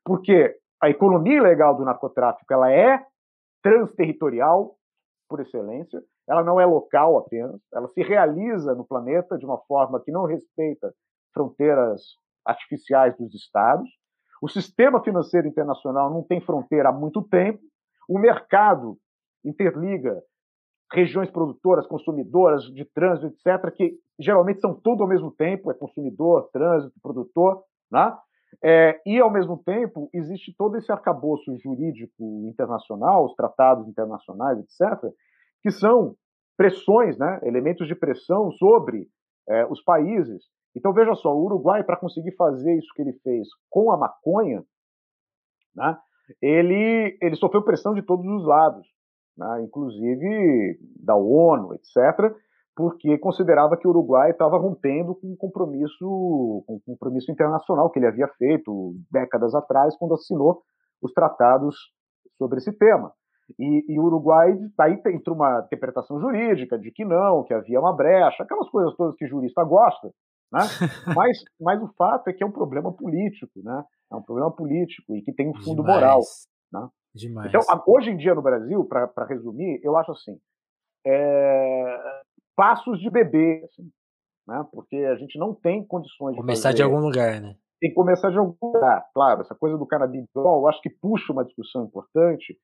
[0.03, 3.03] porque a economia ilegal do narcotráfico ela é
[3.61, 4.76] transterritorial
[5.28, 9.99] por excelência, ela não é local apenas, ela se realiza no planeta de uma forma
[9.99, 10.93] que não respeita
[11.34, 12.01] fronteiras
[12.45, 13.89] artificiais dos estados.
[14.41, 17.59] O sistema financeiro internacional não tem fronteira há muito tempo.
[18.07, 18.97] O mercado
[19.45, 20.21] interliga
[20.91, 26.49] regiões produtoras, consumidoras de trânsito, etc., que geralmente são tudo ao mesmo tempo, é consumidor,
[26.51, 28.15] trânsito, produtor, né?
[28.63, 35.11] É, e, ao mesmo tempo, existe todo esse arcabouço jurídico internacional, os tratados internacionais, etc.,
[35.61, 36.15] que são
[36.55, 39.07] pressões, né, elementos de pressão sobre
[39.49, 40.43] é, os países.
[40.75, 44.63] Então, veja só, o Uruguai, para conseguir fazer isso que ele fez com a maconha,
[45.75, 45.97] né,
[46.41, 48.87] ele, ele sofreu pressão de todos os lados,
[49.38, 52.33] né, inclusive da ONU, etc.,
[52.75, 57.97] porque considerava que o Uruguai estava rompendo com um compromisso, com um compromisso internacional que
[57.97, 60.61] ele havia feito décadas atrás, quando assinou
[61.01, 61.75] os tratados
[62.38, 63.13] sobre esse tema.
[63.57, 67.95] E, e o Uruguai, aí entra uma interpretação jurídica de que não, que havia uma
[67.95, 70.11] brecha, aquelas coisas todas que jurista gosta,
[70.51, 70.61] né?
[71.15, 73.83] mas, mas o fato é que é um problema político, né?
[74.11, 75.95] É um problema político e que tem um fundo Demais.
[75.95, 76.21] moral.
[76.73, 76.89] Né?
[77.16, 77.47] Demais.
[77.47, 80.38] Então, hoje em dia no Brasil, para resumir, eu acho assim:
[81.07, 82.22] é,
[82.55, 83.89] passos de bebê, assim,
[84.45, 84.66] né?
[84.72, 86.41] porque a gente não tem condições de.
[86.41, 87.55] Começar de algum lugar, né?
[87.80, 89.05] Tem que começar de algum lugar.
[89.13, 92.57] Claro, essa coisa do canabidiol, eu acho que puxa uma discussão importante,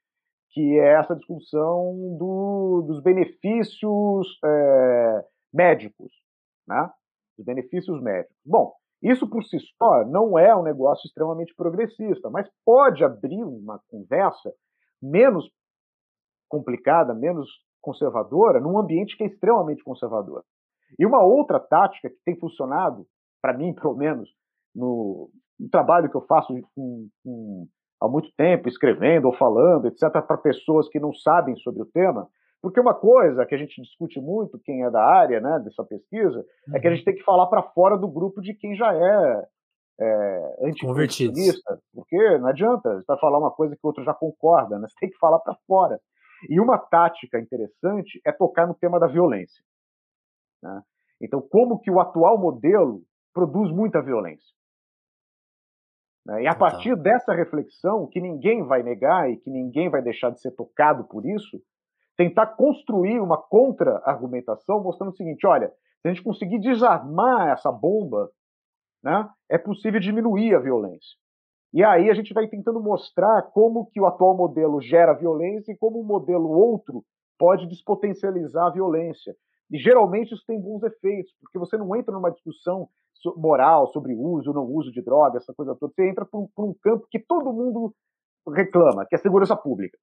[0.49, 6.12] que é essa discussão do, dos benefícios é, médicos,
[6.68, 6.91] né?
[7.38, 8.36] Os benefícios médicos.
[8.45, 13.80] Bom, isso por si só não é um negócio extremamente progressista, mas pode abrir uma
[13.89, 14.54] conversa
[15.02, 15.49] menos
[16.47, 17.49] complicada, menos
[17.82, 20.43] conservadora, num ambiente que é extremamente conservador.
[20.99, 23.06] E uma outra tática que tem funcionado,
[23.41, 24.30] para mim, pelo menos,
[24.76, 27.68] no, no, trabalho que eu faço com, com,
[27.99, 32.28] há muito tempo, escrevendo ou falando, etc., para pessoas que não sabem sobre o tema,
[32.62, 36.45] porque uma coisa que a gente discute muito, quem é da área né, dessa pesquisa,
[36.68, 36.76] uhum.
[36.76, 36.95] é que a uhum.
[36.95, 39.47] gente tem que falar para fora do grupo de quem já é,
[39.99, 44.78] é anticonversionista, porque não adianta, você vai falar uma coisa que o outro já concorda,
[44.78, 44.88] né?
[44.88, 45.99] você tem que falar para fora.
[46.49, 49.64] E uma tática interessante é tocar no tema da violência.
[50.62, 50.82] Né?
[51.20, 53.01] Então, como que o atual modelo
[53.34, 54.53] produz muita violência?
[56.26, 56.43] Né?
[56.43, 60.41] E a partir dessa reflexão, que ninguém vai negar e que ninguém vai deixar de
[60.41, 61.62] ser tocado por isso,
[62.22, 65.69] tentar construir uma contra-argumentação mostrando o seguinte: olha,
[66.01, 68.30] se a gente conseguir desarmar essa bomba,
[69.03, 71.17] né, é possível diminuir a violência.
[71.74, 75.78] E aí a gente vai tentando mostrar como que o atual modelo gera violência e
[75.78, 77.03] como o modelo outro
[77.39, 79.34] pode despotencializar a violência.
[79.72, 82.89] E geralmente isso tem bons efeitos, porque você não entra numa discussão
[83.38, 85.93] moral sobre uso ou não uso de droga, essa coisa toda.
[85.93, 87.95] Você entra um, por um campo que todo mundo
[88.53, 89.97] reclama, que é a segurança pública.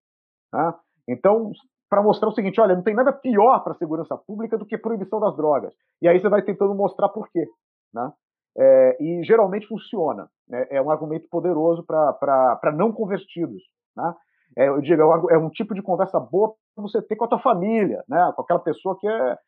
[0.51, 0.81] Tá?
[1.07, 1.53] Então,
[1.89, 4.79] para mostrar o seguinte: olha, não tem nada pior para a segurança pública do que
[4.79, 5.75] proibição das drogas.
[6.03, 7.47] E aí você vai tentando mostrar por quê.
[7.93, 8.13] Né?
[8.57, 10.29] É, e geralmente funciona.
[10.49, 10.67] Né?
[10.71, 13.63] É um argumento poderoso para não convertidos.
[13.97, 14.15] Né?
[14.57, 17.29] É, eu digo, é, é um tipo de conversa boa para você ter com a
[17.29, 18.33] tua família, né?
[18.35, 19.39] com aquela pessoa que, é,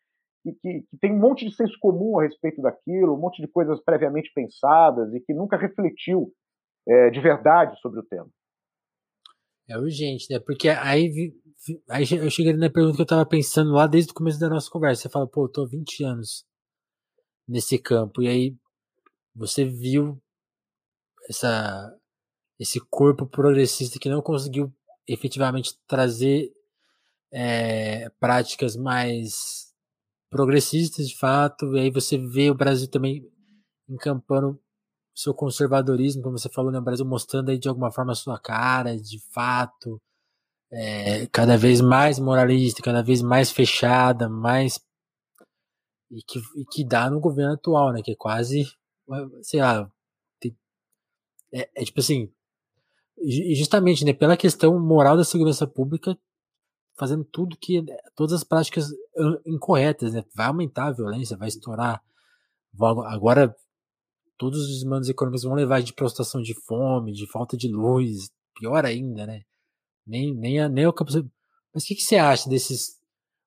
[0.43, 3.83] que, que, tem um monte de senso comum a respeito daquilo, um monte de coisas
[3.83, 6.33] previamente pensadas e que nunca refletiu
[6.89, 8.29] é, de verdade sobre o tema.
[9.71, 10.39] É urgente, né?
[10.41, 11.33] Porque aí
[11.91, 14.71] Aí eu cheguei na pergunta que eu tava pensando lá desde o começo da nossa
[14.71, 15.03] conversa.
[15.03, 16.47] Você fala, pô, eu tô há 20 anos
[17.47, 18.23] nesse campo.
[18.23, 18.57] E aí
[19.35, 20.21] você viu
[21.29, 21.95] essa,
[22.59, 24.73] esse corpo progressista que não conseguiu
[25.07, 26.51] efetivamente trazer
[27.31, 29.75] é, práticas mais
[30.31, 31.77] progressistas de fato.
[31.77, 33.23] E aí você vê o Brasil também
[33.87, 34.59] encampando
[35.23, 36.79] seu conservadorismo, como você falou, né?
[36.79, 40.01] O Brasil mostrando aí de alguma forma a sua cara, de fato
[40.73, 44.81] é, cada vez mais moralista, cada vez mais fechada, mais
[46.11, 48.03] e que, e que dá no governo atual, né?
[48.03, 48.65] Que é quase,
[49.43, 49.91] sei lá,
[50.41, 50.57] tem,
[51.53, 52.33] é, é, tipo assim,
[53.55, 54.13] justamente, né?
[54.13, 56.17] Pela questão moral da segurança pública,
[56.97, 58.89] fazendo tudo que todas as práticas
[59.47, 60.25] incorretas, né?
[60.35, 62.03] Vai aumentar a violência, vai estourar.
[63.07, 63.55] Agora
[64.41, 68.87] todos os desmandos econômicos vão levar de prostração de fome, de falta de luz, pior
[68.87, 69.43] ainda, né?
[70.07, 71.13] Nem, nem, a, nem o campo.
[71.75, 72.99] Mas o que, que você acha desses.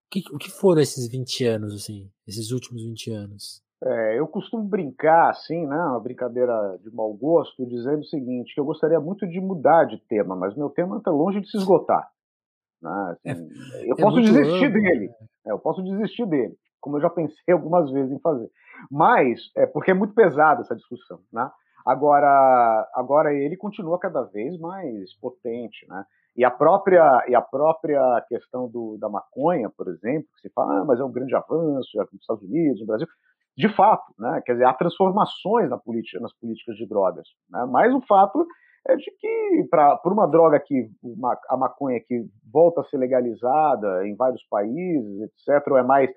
[0.06, 2.12] O que, o que foram esses 20 anos, assim?
[2.28, 3.64] Esses últimos 20 anos?
[3.84, 5.76] É, eu costumo brincar, assim, né?
[5.76, 9.98] Uma brincadeira de mau gosto, dizendo o seguinte: que eu gostaria muito de mudar de
[10.08, 12.08] tema, mas meu tema está longe de se esgotar.
[12.80, 13.18] Né?
[13.26, 15.08] Assim, é, eu é posso desistir amplo, dele.
[15.08, 15.28] Né?
[15.48, 18.51] É, eu posso desistir dele, como eu já pensei algumas vezes em fazer.
[18.91, 21.49] Mas é porque é muito pesada essa discussão, né?
[21.86, 26.05] Agora, agora ele continua cada vez mais potente, né?
[26.36, 30.81] E a própria, e a própria questão do, da maconha, por exemplo, que se fala,
[30.81, 33.07] ah, mas é um grande avanço nos Estados Unidos, no Brasil.
[33.55, 34.41] De fato, né?
[34.43, 37.27] quer dizer, há transformações na política, nas políticas de drogas.
[37.51, 37.63] Né?
[37.69, 38.47] Mas o fato
[38.88, 44.07] é de que, para uma droga que, uma, a maconha que volta a ser legalizada
[44.07, 46.09] em vários países, etc., ou é mais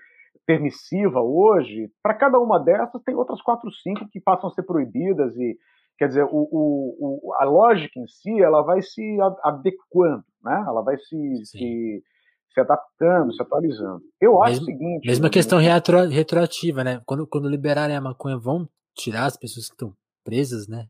[0.47, 5.37] permissiva hoje, para cada uma dessas tem outras quatro, cinco que passam a ser proibidas
[5.37, 5.57] e
[5.99, 9.03] Quer dizer, o, o, o, a lógica em si ela vai se
[9.43, 10.65] adequando, né?
[10.67, 12.03] ela vai se, se,
[12.53, 14.03] se, adaptando, se atualizando.
[14.21, 15.07] Eu acho mesmo, o seguinte.
[15.07, 17.01] Mesma questão retro, retroativa, né?
[17.07, 20.87] Quando, quando liberarem a maconha, vão tirar as pessoas que estão presas, né?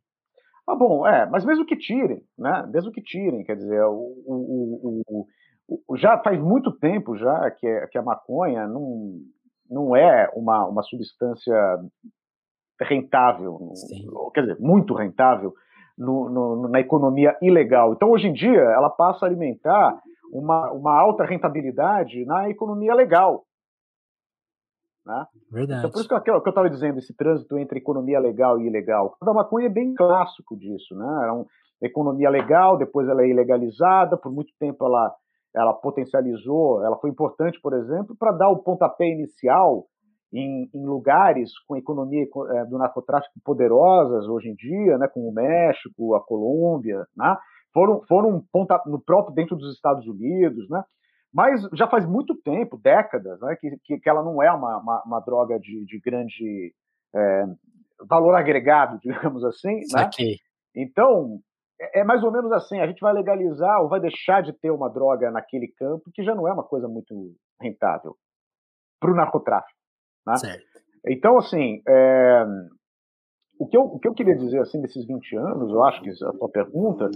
[0.68, 2.68] Ah, bom, é, mas mesmo que tirem, né?
[2.72, 5.26] Mesmo que tirem, quer dizer, o, o, o,
[5.86, 9.20] o já faz muito tempo já que, que a maconha não,
[9.70, 11.54] não é uma, uma substância
[12.80, 14.06] rentável, Sim.
[14.34, 15.54] quer dizer, muito rentável
[15.96, 17.92] no, no, na economia ilegal.
[17.92, 20.00] Então, hoje em dia, ela passa a alimentar
[20.32, 23.44] uma, uma alta rentabilidade na economia legal.
[25.06, 25.26] Né?
[25.50, 25.80] Verdade.
[25.80, 29.16] Então, por isso que, eu estava dizendo, esse trânsito entre economia legal e ilegal.
[29.20, 30.94] A maconha é bem clássico disso.
[30.96, 31.06] Né?
[31.22, 31.46] Era uma
[31.80, 35.14] economia legal, depois ela é ilegalizada, por muito tempo ela,
[35.56, 39.86] ela potencializou, ela foi importante, por exemplo, para dar o pontapé inicial
[40.32, 45.32] em, em, lugares com economia é, do narcotráfico poderosas hoje em dia, né, como o
[45.32, 47.36] México, a Colômbia, né,
[47.72, 50.82] foram, foram ponta, no próprio dentro dos Estados Unidos, né,
[51.32, 55.02] mas já faz muito tempo, décadas, né, que, que, que ela não é uma, uma,
[55.06, 56.74] uma droga de, de grande
[57.14, 57.44] é,
[58.06, 59.74] valor agregado, digamos assim.
[59.74, 60.02] Né?
[60.74, 61.38] Então,
[61.80, 64.70] é, é mais ou menos assim: a gente vai legalizar ou vai deixar de ter
[64.70, 68.16] uma droga naquele campo que já não é uma coisa muito rentável
[69.00, 69.78] para o narcotráfico.
[70.26, 70.36] Né?
[70.36, 70.64] Certo.
[71.08, 72.44] Então, assim, é,
[73.58, 76.10] o, que eu, o que eu queria dizer assim desses 20 anos, eu acho que
[76.10, 77.08] a tua pergunta,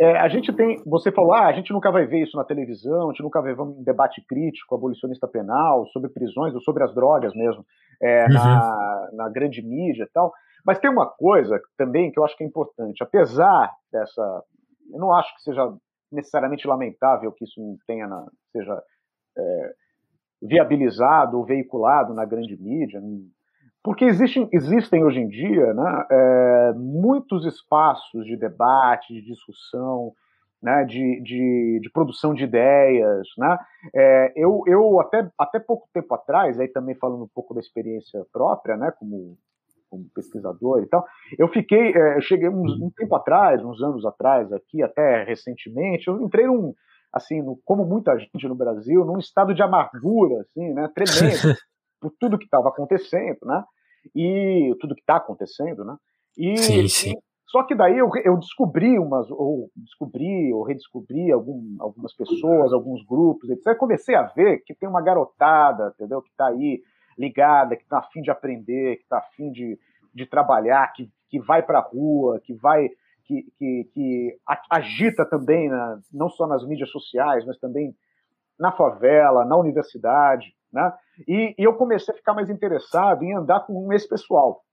[0.00, 3.08] é, a gente tem, você falou, ah, a gente nunca vai ver isso na televisão,
[3.08, 6.94] a gente nunca vai ver um debate crítico, abolicionista penal, sobre prisões ou sobre as
[6.94, 7.64] drogas mesmo,
[8.00, 8.32] é, uhum.
[8.32, 10.32] na, na grande mídia e tal.
[10.64, 14.42] Mas tem uma coisa também que eu acho que é importante, apesar dessa,
[14.92, 15.72] eu não acho que seja
[16.10, 18.82] necessariamente lamentável que isso não tenha na, seja
[19.36, 19.74] é,
[20.42, 23.00] viabilizado ou veiculado na grande mídia,
[23.82, 30.12] porque existem, existem hoje em dia né, é, muitos espaços de debate, de discussão,
[30.62, 33.28] né, de, de, de, produção de ideias.
[33.36, 33.58] Né?
[33.94, 38.24] É, eu, eu até, até pouco tempo atrás, aí também falando um pouco da experiência
[38.32, 39.36] própria, né, como,
[39.94, 41.04] como pesquisador e tal,
[41.38, 46.08] eu fiquei, é, eu cheguei um, um tempo atrás, uns anos atrás aqui, até recentemente,
[46.08, 46.74] eu entrei num,
[47.12, 51.56] assim, no, como muita gente no Brasil, num estado de amargura, assim, né, tremendo,
[52.00, 53.62] por tudo que estava acontecendo, né,
[54.14, 55.96] e tudo que está acontecendo, né,
[56.36, 57.14] e, sim, sim.
[57.46, 63.06] Só que daí eu, eu, descobri umas, ou descobri, ou redescobri algum, algumas pessoas, alguns
[63.06, 63.78] grupos, etc.
[63.78, 66.82] Comecei a ver que tem uma garotada, entendeu, que está aí
[67.18, 69.78] ligada, que está afim de aprender, que está afim de,
[70.14, 72.88] de trabalhar, que, que vai para a rua, que vai
[73.24, 74.38] que, que, que
[74.68, 77.96] agita também, na, não só nas mídias sociais, mas também
[78.58, 80.92] na favela, na universidade, né?
[81.26, 84.64] E, e, eu comecei a ficar mais interessado em andar com esse pessoal.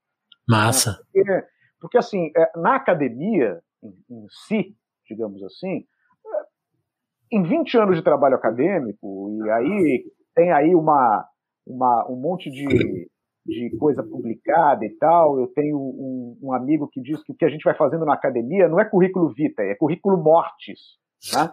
[0.46, 0.90] Massa.
[0.90, 0.96] Né?
[1.12, 1.46] Porque,
[1.80, 4.76] porque, assim, é, na academia em, em, si,
[5.08, 5.86] digamos assim,
[6.26, 11.24] é, em 20 anos de trabalho acadêmico, e aí tem aí uma,
[11.66, 13.08] uma, um monte de
[13.44, 15.38] de coisa publicada e tal.
[15.38, 18.14] Eu tenho um, um, amigo que diz que o que a gente vai fazendo na
[18.14, 20.80] academia não é currículo vitae, é currículo mortis.
[21.32, 21.52] Né?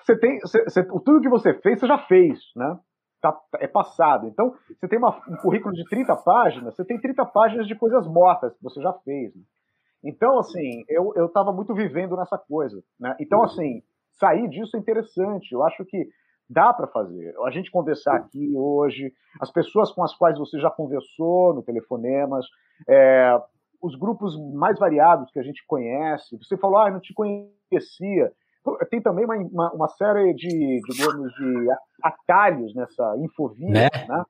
[0.00, 2.78] Você tem, você, você, tudo que você fez, você já fez, né?
[3.20, 4.28] Tá, é passado.
[4.28, 8.06] Então, você tem uma, um currículo de 30 páginas, você tem 30 páginas de coisas
[8.06, 9.34] mortas que você já fez.
[9.34, 9.42] Né?
[10.04, 12.80] Então, assim, eu estava muito vivendo nessa coisa.
[12.98, 13.16] Né?
[13.18, 13.82] Então, assim,
[14.14, 15.52] sair disso é interessante.
[15.52, 16.08] Eu acho que
[16.48, 17.34] Dá para fazer.
[17.44, 22.46] A gente conversar aqui hoje, as pessoas com as quais você já conversou no telefonemas,
[22.88, 23.38] é,
[23.82, 26.36] os grupos mais variados que a gente conhece.
[26.38, 28.32] Você falou, ah, eu não te conhecia.
[28.90, 31.68] Tem também uma, uma, uma série de, digamos, de
[32.02, 33.88] atalhos nessa infovia, né?
[34.08, 34.24] né?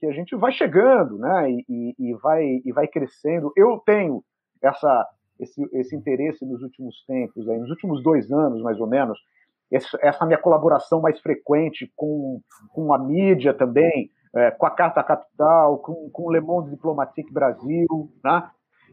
[0.00, 1.50] Que a gente vai chegando, né?
[1.50, 3.52] E, e, e, vai, e vai crescendo.
[3.56, 4.22] Eu tenho
[4.62, 9.18] essa, esse, esse interesse nos últimos tempos, aí, nos últimos dois anos, mais ou menos,
[9.70, 12.40] essa minha colaboração mais frequente com,
[12.72, 17.32] com a mídia também, é, com a Carta Capital, com, com o Le Monde Diplomatique
[17.32, 17.86] Brasil,
[18.24, 18.48] né?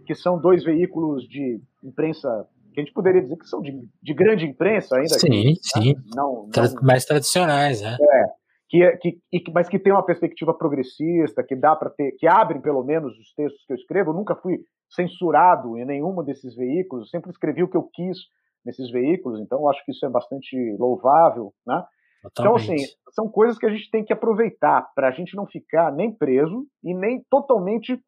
[0.05, 3.71] que são dois veículos de imprensa que a gente poderia dizer que são de,
[4.03, 5.17] de grande imprensa ainda.
[5.17, 5.93] Sim, aqui, sim.
[5.93, 6.01] Né?
[6.13, 7.95] Não, não, mais tradicionais, né?
[8.01, 12.61] É, que, que, mas que tem uma perspectiva progressista, que dá para ter, que abrem
[12.61, 14.11] pelo menos os textos que eu escrevo.
[14.11, 14.59] Eu nunca fui
[14.89, 18.17] censurado em nenhum desses veículos, sempre escrevi o que eu quis
[18.65, 21.85] nesses veículos, então acho que isso é bastante louvável, né?
[22.31, 22.77] Então, assim,
[23.11, 26.65] são coisas que a gente tem que aproveitar para a gente não ficar nem preso
[26.83, 28.01] e nem totalmente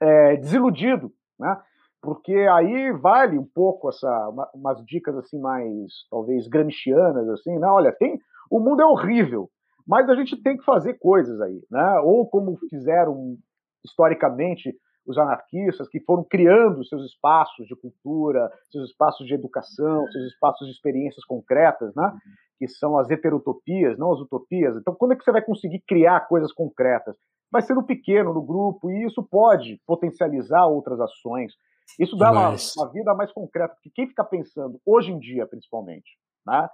[0.00, 1.60] é, desiludido, né?
[2.00, 7.66] Porque aí vale um pouco essa, uma, umas dicas assim mais, talvez, gramscianas, assim, né?
[7.66, 8.18] Olha, tem,
[8.50, 9.50] o mundo é horrível,
[9.86, 12.00] mas a gente tem que fazer coisas aí, né?
[12.04, 13.36] Ou como fizeram
[13.84, 14.74] historicamente
[15.10, 20.66] os anarquistas que foram criando seus espaços de cultura, seus espaços de educação, seus espaços
[20.66, 22.16] de experiências concretas, né?
[22.58, 24.76] que são as heterotopias, não as utopias.
[24.76, 27.16] Então, quando é que você vai conseguir criar coisas concretas?
[27.50, 31.52] Vai ser no pequeno, no grupo, e isso pode potencializar outras ações.
[31.98, 36.10] Isso dá uma, uma, vida mais concreta, porque quem fica pensando, hoje em dia principalmente,
[36.46, 36.68] né,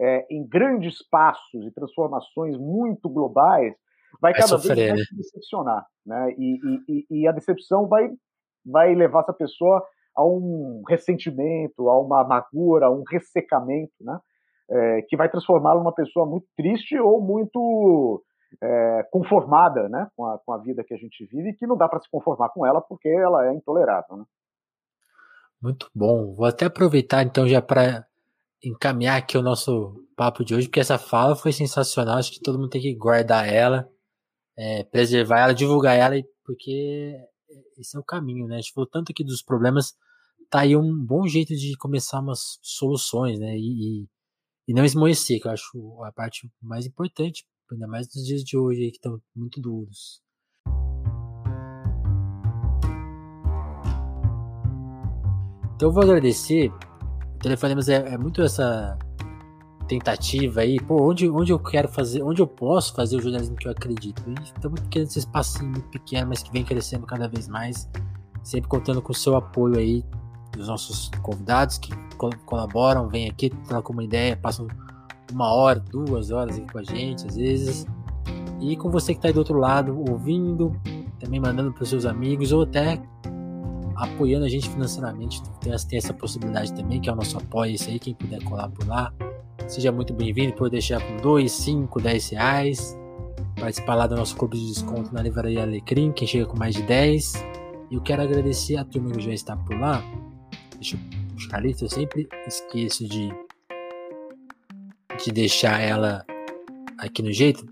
[0.00, 3.74] é, em grandes passos e transformações muito globais,
[4.20, 5.06] vai, vai cada sofrer, vez mais né?
[5.06, 5.86] se decepcionar.
[6.06, 6.34] Né?
[6.38, 6.58] E,
[6.88, 8.08] e, e, a decepção vai,
[8.64, 9.84] vai levar essa pessoa
[10.16, 14.18] a um ressentimento, a uma amargura, a um ressecamento, né?
[14.72, 18.22] É, que vai transformá-la numa pessoa muito triste ou muito
[18.62, 20.08] é, conformada né?
[20.16, 22.08] com, a, com a vida que a gente vive e que não dá para se
[22.08, 24.18] conformar com ela porque ela é intolerável.
[24.18, 24.24] Né?
[25.60, 26.34] Muito bom.
[26.34, 28.06] Vou até aproveitar então já para
[28.62, 32.18] encaminhar aqui o nosso papo de hoje, porque essa fala foi sensacional.
[32.18, 33.88] Acho que todo mundo tem que guardar ela,
[34.56, 37.16] é, preservar ela, divulgar ela, porque
[37.78, 38.56] esse é o caminho, né?
[38.56, 39.94] A gente falou tanto aqui dos problemas,
[40.50, 43.56] tá aí um bom jeito de começar umas soluções, né?
[43.56, 44.06] E,
[44.68, 48.56] e não esmoecer, que eu acho a parte mais importante, ainda mais nos dias de
[48.56, 50.20] hoje aí que estão muito duros.
[55.74, 56.68] Então eu vou agradecer.
[56.68, 58.98] O Telefonemas é, é muito essa
[59.90, 63.66] tentativa aí, pô, onde, onde eu quero fazer, onde eu posso fazer o jornalismo que
[63.66, 64.22] eu acredito.
[64.28, 67.90] E estamos querendo esse espacinho muito pequeno, mas que vem crescendo cada vez mais,
[68.44, 70.04] sempre contando com o seu apoio aí,
[70.52, 71.90] dos nossos convidados que
[72.46, 74.68] colaboram, vêm aqui, trocam uma ideia, passam
[75.32, 77.86] uma hora, duas horas aqui com a gente, às vezes.
[78.60, 80.72] E com você que está aí do outro lado, ouvindo,
[81.18, 83.00] também mandando para os seus amigos, ou até
[83.96, 85.42] apoiando a gente financeiramente.
[85.60, 88.86] Tem, essa possibilidade também, que é o nosso apoio, isso aí, quem puder colar por
[88.86, 89.12] lá.
[89.70, 92.98] Seja muito bem-vindo, pode deixar com 2, 5, 10 reais.
[93.54, 96.82] Participar lá do nosso clube de desconto na Livraria Alecrim, quem chega com mais de
[96.82, 97.34] 10.
[97.88, 100.02] E eu quero agradecer a turma que já está por lá.
[100.74, 103.32] Deixa eu lista, eu sempre esqueço de,
[105.24, 106.26] de deixar ela
[106.98, 107.64] aqui no jeito.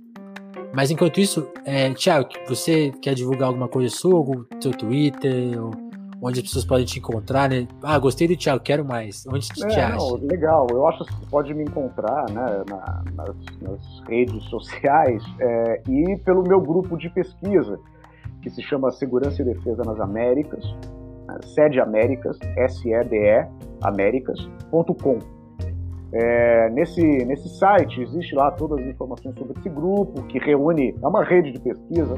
[0.72, 5.87] Mas enquanto isso, é, Thiago, você quer divulgar alguma coisa sua, algum seu Twitter, ou
[6.22, 7.66] onde as pessoas podem te encontrar, né?
[7.82, 9.26] Ah, gostei do Thiago, quero mais.
[9.26, 9.96] Onde que é, te acha?
[9.96, 15.22] Não, legal, eu acho que você pode me encontrar né, na, nas, nas, redes sociais
[15.40, 17.78] é, e pelo meu grupo de pesquisa,
[18.42, 20.64] que se chama Segurança e Defesa nas Américas,
[21.26, 23.46] né, Sede Américas, S-E-D-E,
[23.82, 25.18] Américas.com.
[26.10, 31.06] É, nesse, nesse site existe lá todas as informações sobre esse grupo, que reúne, é
[31.06, 32.14] uma rede de pesquisa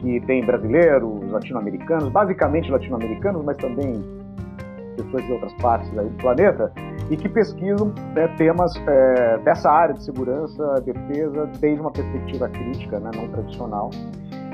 [0.00, 4.02] que tem brasileiros, latino-americanos, basicamente latino-americanos, mas também
[4.96, 6.72] pessoas de outras partes do planeta,
[7.10, 12.98] e que pesquisam né, temas é, dessa área de segurança, defesa, desde uma perspectiva crítica,
[12.98, 13.90] né, não tradicional,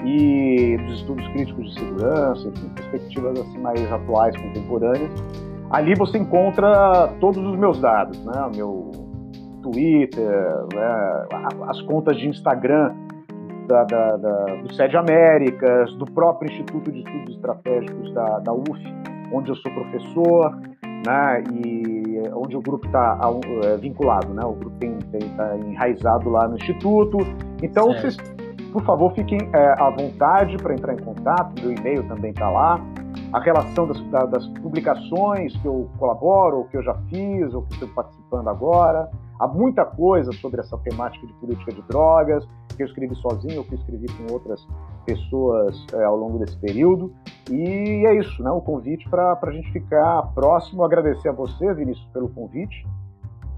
[0.04, 5.10] e dos estudos críticos de segurança, enfim, perspectivas assim mais atuais, contemporâneas.
[5.70, 8.90] Ali você encontra todos os meus dados, né, meu
[9.62, 11.26] Twitter, né,
[11.68, 12.92] as contas de Instagram
[13.72, 18.80] da, da, da, do Sede Américas, do próprio Instituto de Estudos Estratégicos da, da UF,
[19.32, 20.60] onde eu sou professor,
[21.06, 23.18] né, e onde o grupo está
[23.64, 27.16] é, vinculado, né, o grupo está enraizado lá no Instituto.
[27.62, 28.16] Então, vocês,
[28.72, 32.78] por favor, fiquem é, à vontade para entrar em contato, meu e-mail também está lá.
[33.32, 34.00] A relação das,
[34.30, 39.08] das publicações que eu colaboro, ou que eu já fiz, ou que estou participando agora.
[39.40, 42.46] Há muita coisa sobre essa temática de política de drogas,
[42.82, 44.66] que eu escrevi sozinho ou que eu escrevi com outras
[45.06, 47.14] pessoas é, ao longo desse período.
[47.50, 48.50] E é isso, né?
[48.50, 50.84] O convite para a gente ficar próximo.
[50.84, 52.86] Agradecer a você, Vinícius, pelo convite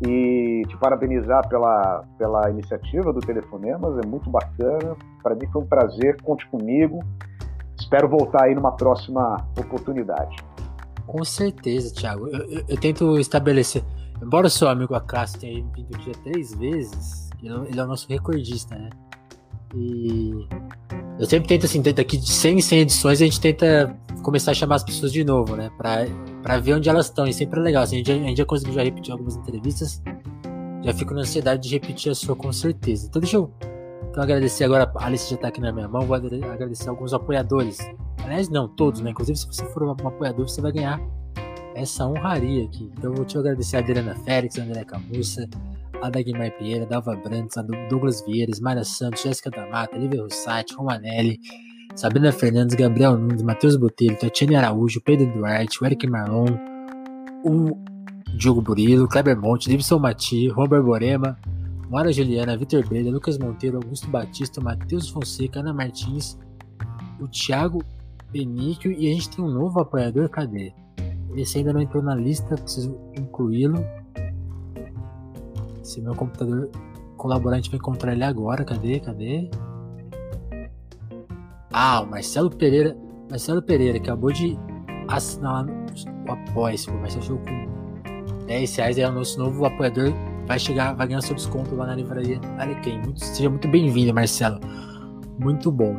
[0.06, 3.98] e te parabenizar pela, pela iniciativa do Telefonemas.
[4.04, 4.96] É muito bacana.
[5.22, 6.20] Para mim foi um prazer.
[6.22, 7.00] Conte comigo.
[7.78, 10.36] Espero voltar aí numa próxima oportunidade.
[11.06, 12.28] Com certeza, Thiago.
[12.28, 13.84] Eu, eu, eu tento estabelecer
[14.22, 18.74] Embora o seu amigo Acácio tenha vindo aqui três vezes, ele é o nosso recordista,
[18.74, 18.88] né?
[19.76, 20.46] E
[21.18, 24.54] eu sempre tento, assim, daqui de 100 em 100 edições, a gente tenta começar a
[24.54, 25.70] chamar as pessoas de novo, né?
[25.76, 26.06] Pra,
[26.42, 27.26] pra ver onde elas estão.
[27.26, 27.82] E sempre é legal.
[27.82, 30.02] Assim, a, gente, a gente já conseguiu já repetir algumas entrevistas.
[30.82, 33.06] Já fico na ansiedade de repetir a sua com certeza.
[33.06, 33.50] Então deixa eu
[34.10, 34.90] então, agradecer agora.
[34.94, 36.02] A Alice já tá aqui na minha mão.
[36.02, 37.78] Vou agradecer alguns apoiadores.
[38.22, 39.10] Aliás, não, todos, né?
[39.10, 41.00] Inclusive, se você for um apoiador, você vai ganhar
[41.74, 42.90] essa honraria aqui.
[42.96, 45.48] Então eu vou te agradecer a Adriana Félix, a André Camussa,
[46.02, 50.74] a Dagmar Pinheira, Dalva Brandes, a Douglas Vieiras, Mara Santos, Jéssica da Mata, Lívia Rossati,
[50.74, 51.38] Romanelli,
[51.94, 56.46] Sabrina Fernandes, Gabriel Nunes, Matheus Botelho, Tatiane Araújo, Pedro Duarte, o Eric Marlon,
[57.44, 57.78] o
[58.36, 61.38] Diogo Burilo, Kleber Monte, Davidson Mati, Robert Borema,
[61.88, 66.38] Mora Juliana, Vitor Breda, Lucas Monteiro, Augusto Batista, Matheus Fonseca, Ana Martins,
[67.20, 67.82] o Thiago
[68.32, 70.72] Benício e a gente tem um novo apoiador, cadê?
[71.36, 73.84] Esse ainda não entrou na lista, preciso incluí-lo.
[75.84, 76.70] Se meu computador
[77.16, 78.98] colaborante vai encontrar ele agora, cadê?
[78.98, 79.50] Cadê?
[81.70, 82.96] Ah, o Marcelo Pereira.
[83.30, 84.58] Marcelo Pereira acabou de
[85.08, 90.12] assinar o Apoia-se, o Marcelo Show com 10 reais é o nosso novo apoiador.
[90.46, 92.98] Vai chegar, vai ganhar seu desconto lá na livraria Alecrim.
[92.98, 94.60] Muito, seja muito bem-vindo, Marcelo.
[95.38, 95.98] Muito bom.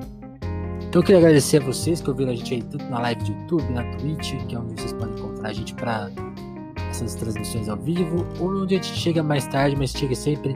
[0.88, 3.32] Então eu queria agradecer a vocês que ouviram a gente aí tanto na live do
[3.32, 6.10] YouTube, na Twitch, que é onde vocês podem encontrar a gente para
[6.96, 10.56] essas transmissões ao vivo, ou onde a gente chega mais tarde, mas chega sempre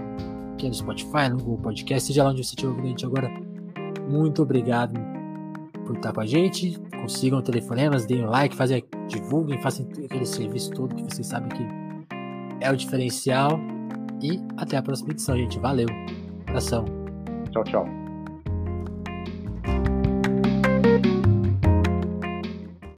[0.54, 3.30] aqui no Spotify, no Google Podcast, seja lá onde você estiver ouvindo a gente agora.
[4.10, 5.00] Muito obrigado
[5.86, 6.80] por estar com a gente.
[7.02, 11.66] Consigam telefonemas, deem um like, fazem, divulguem, façam aquele serviço todo que vocês sabem que
[12.62, 13.60] é o diferencial.
[14.22, 15.58] E até a próxima edição, gente.
[15.60, 15.88] Valeu.
[16.48, 16.86] Abração.
[17.52, 17.99] Tchau, tchau.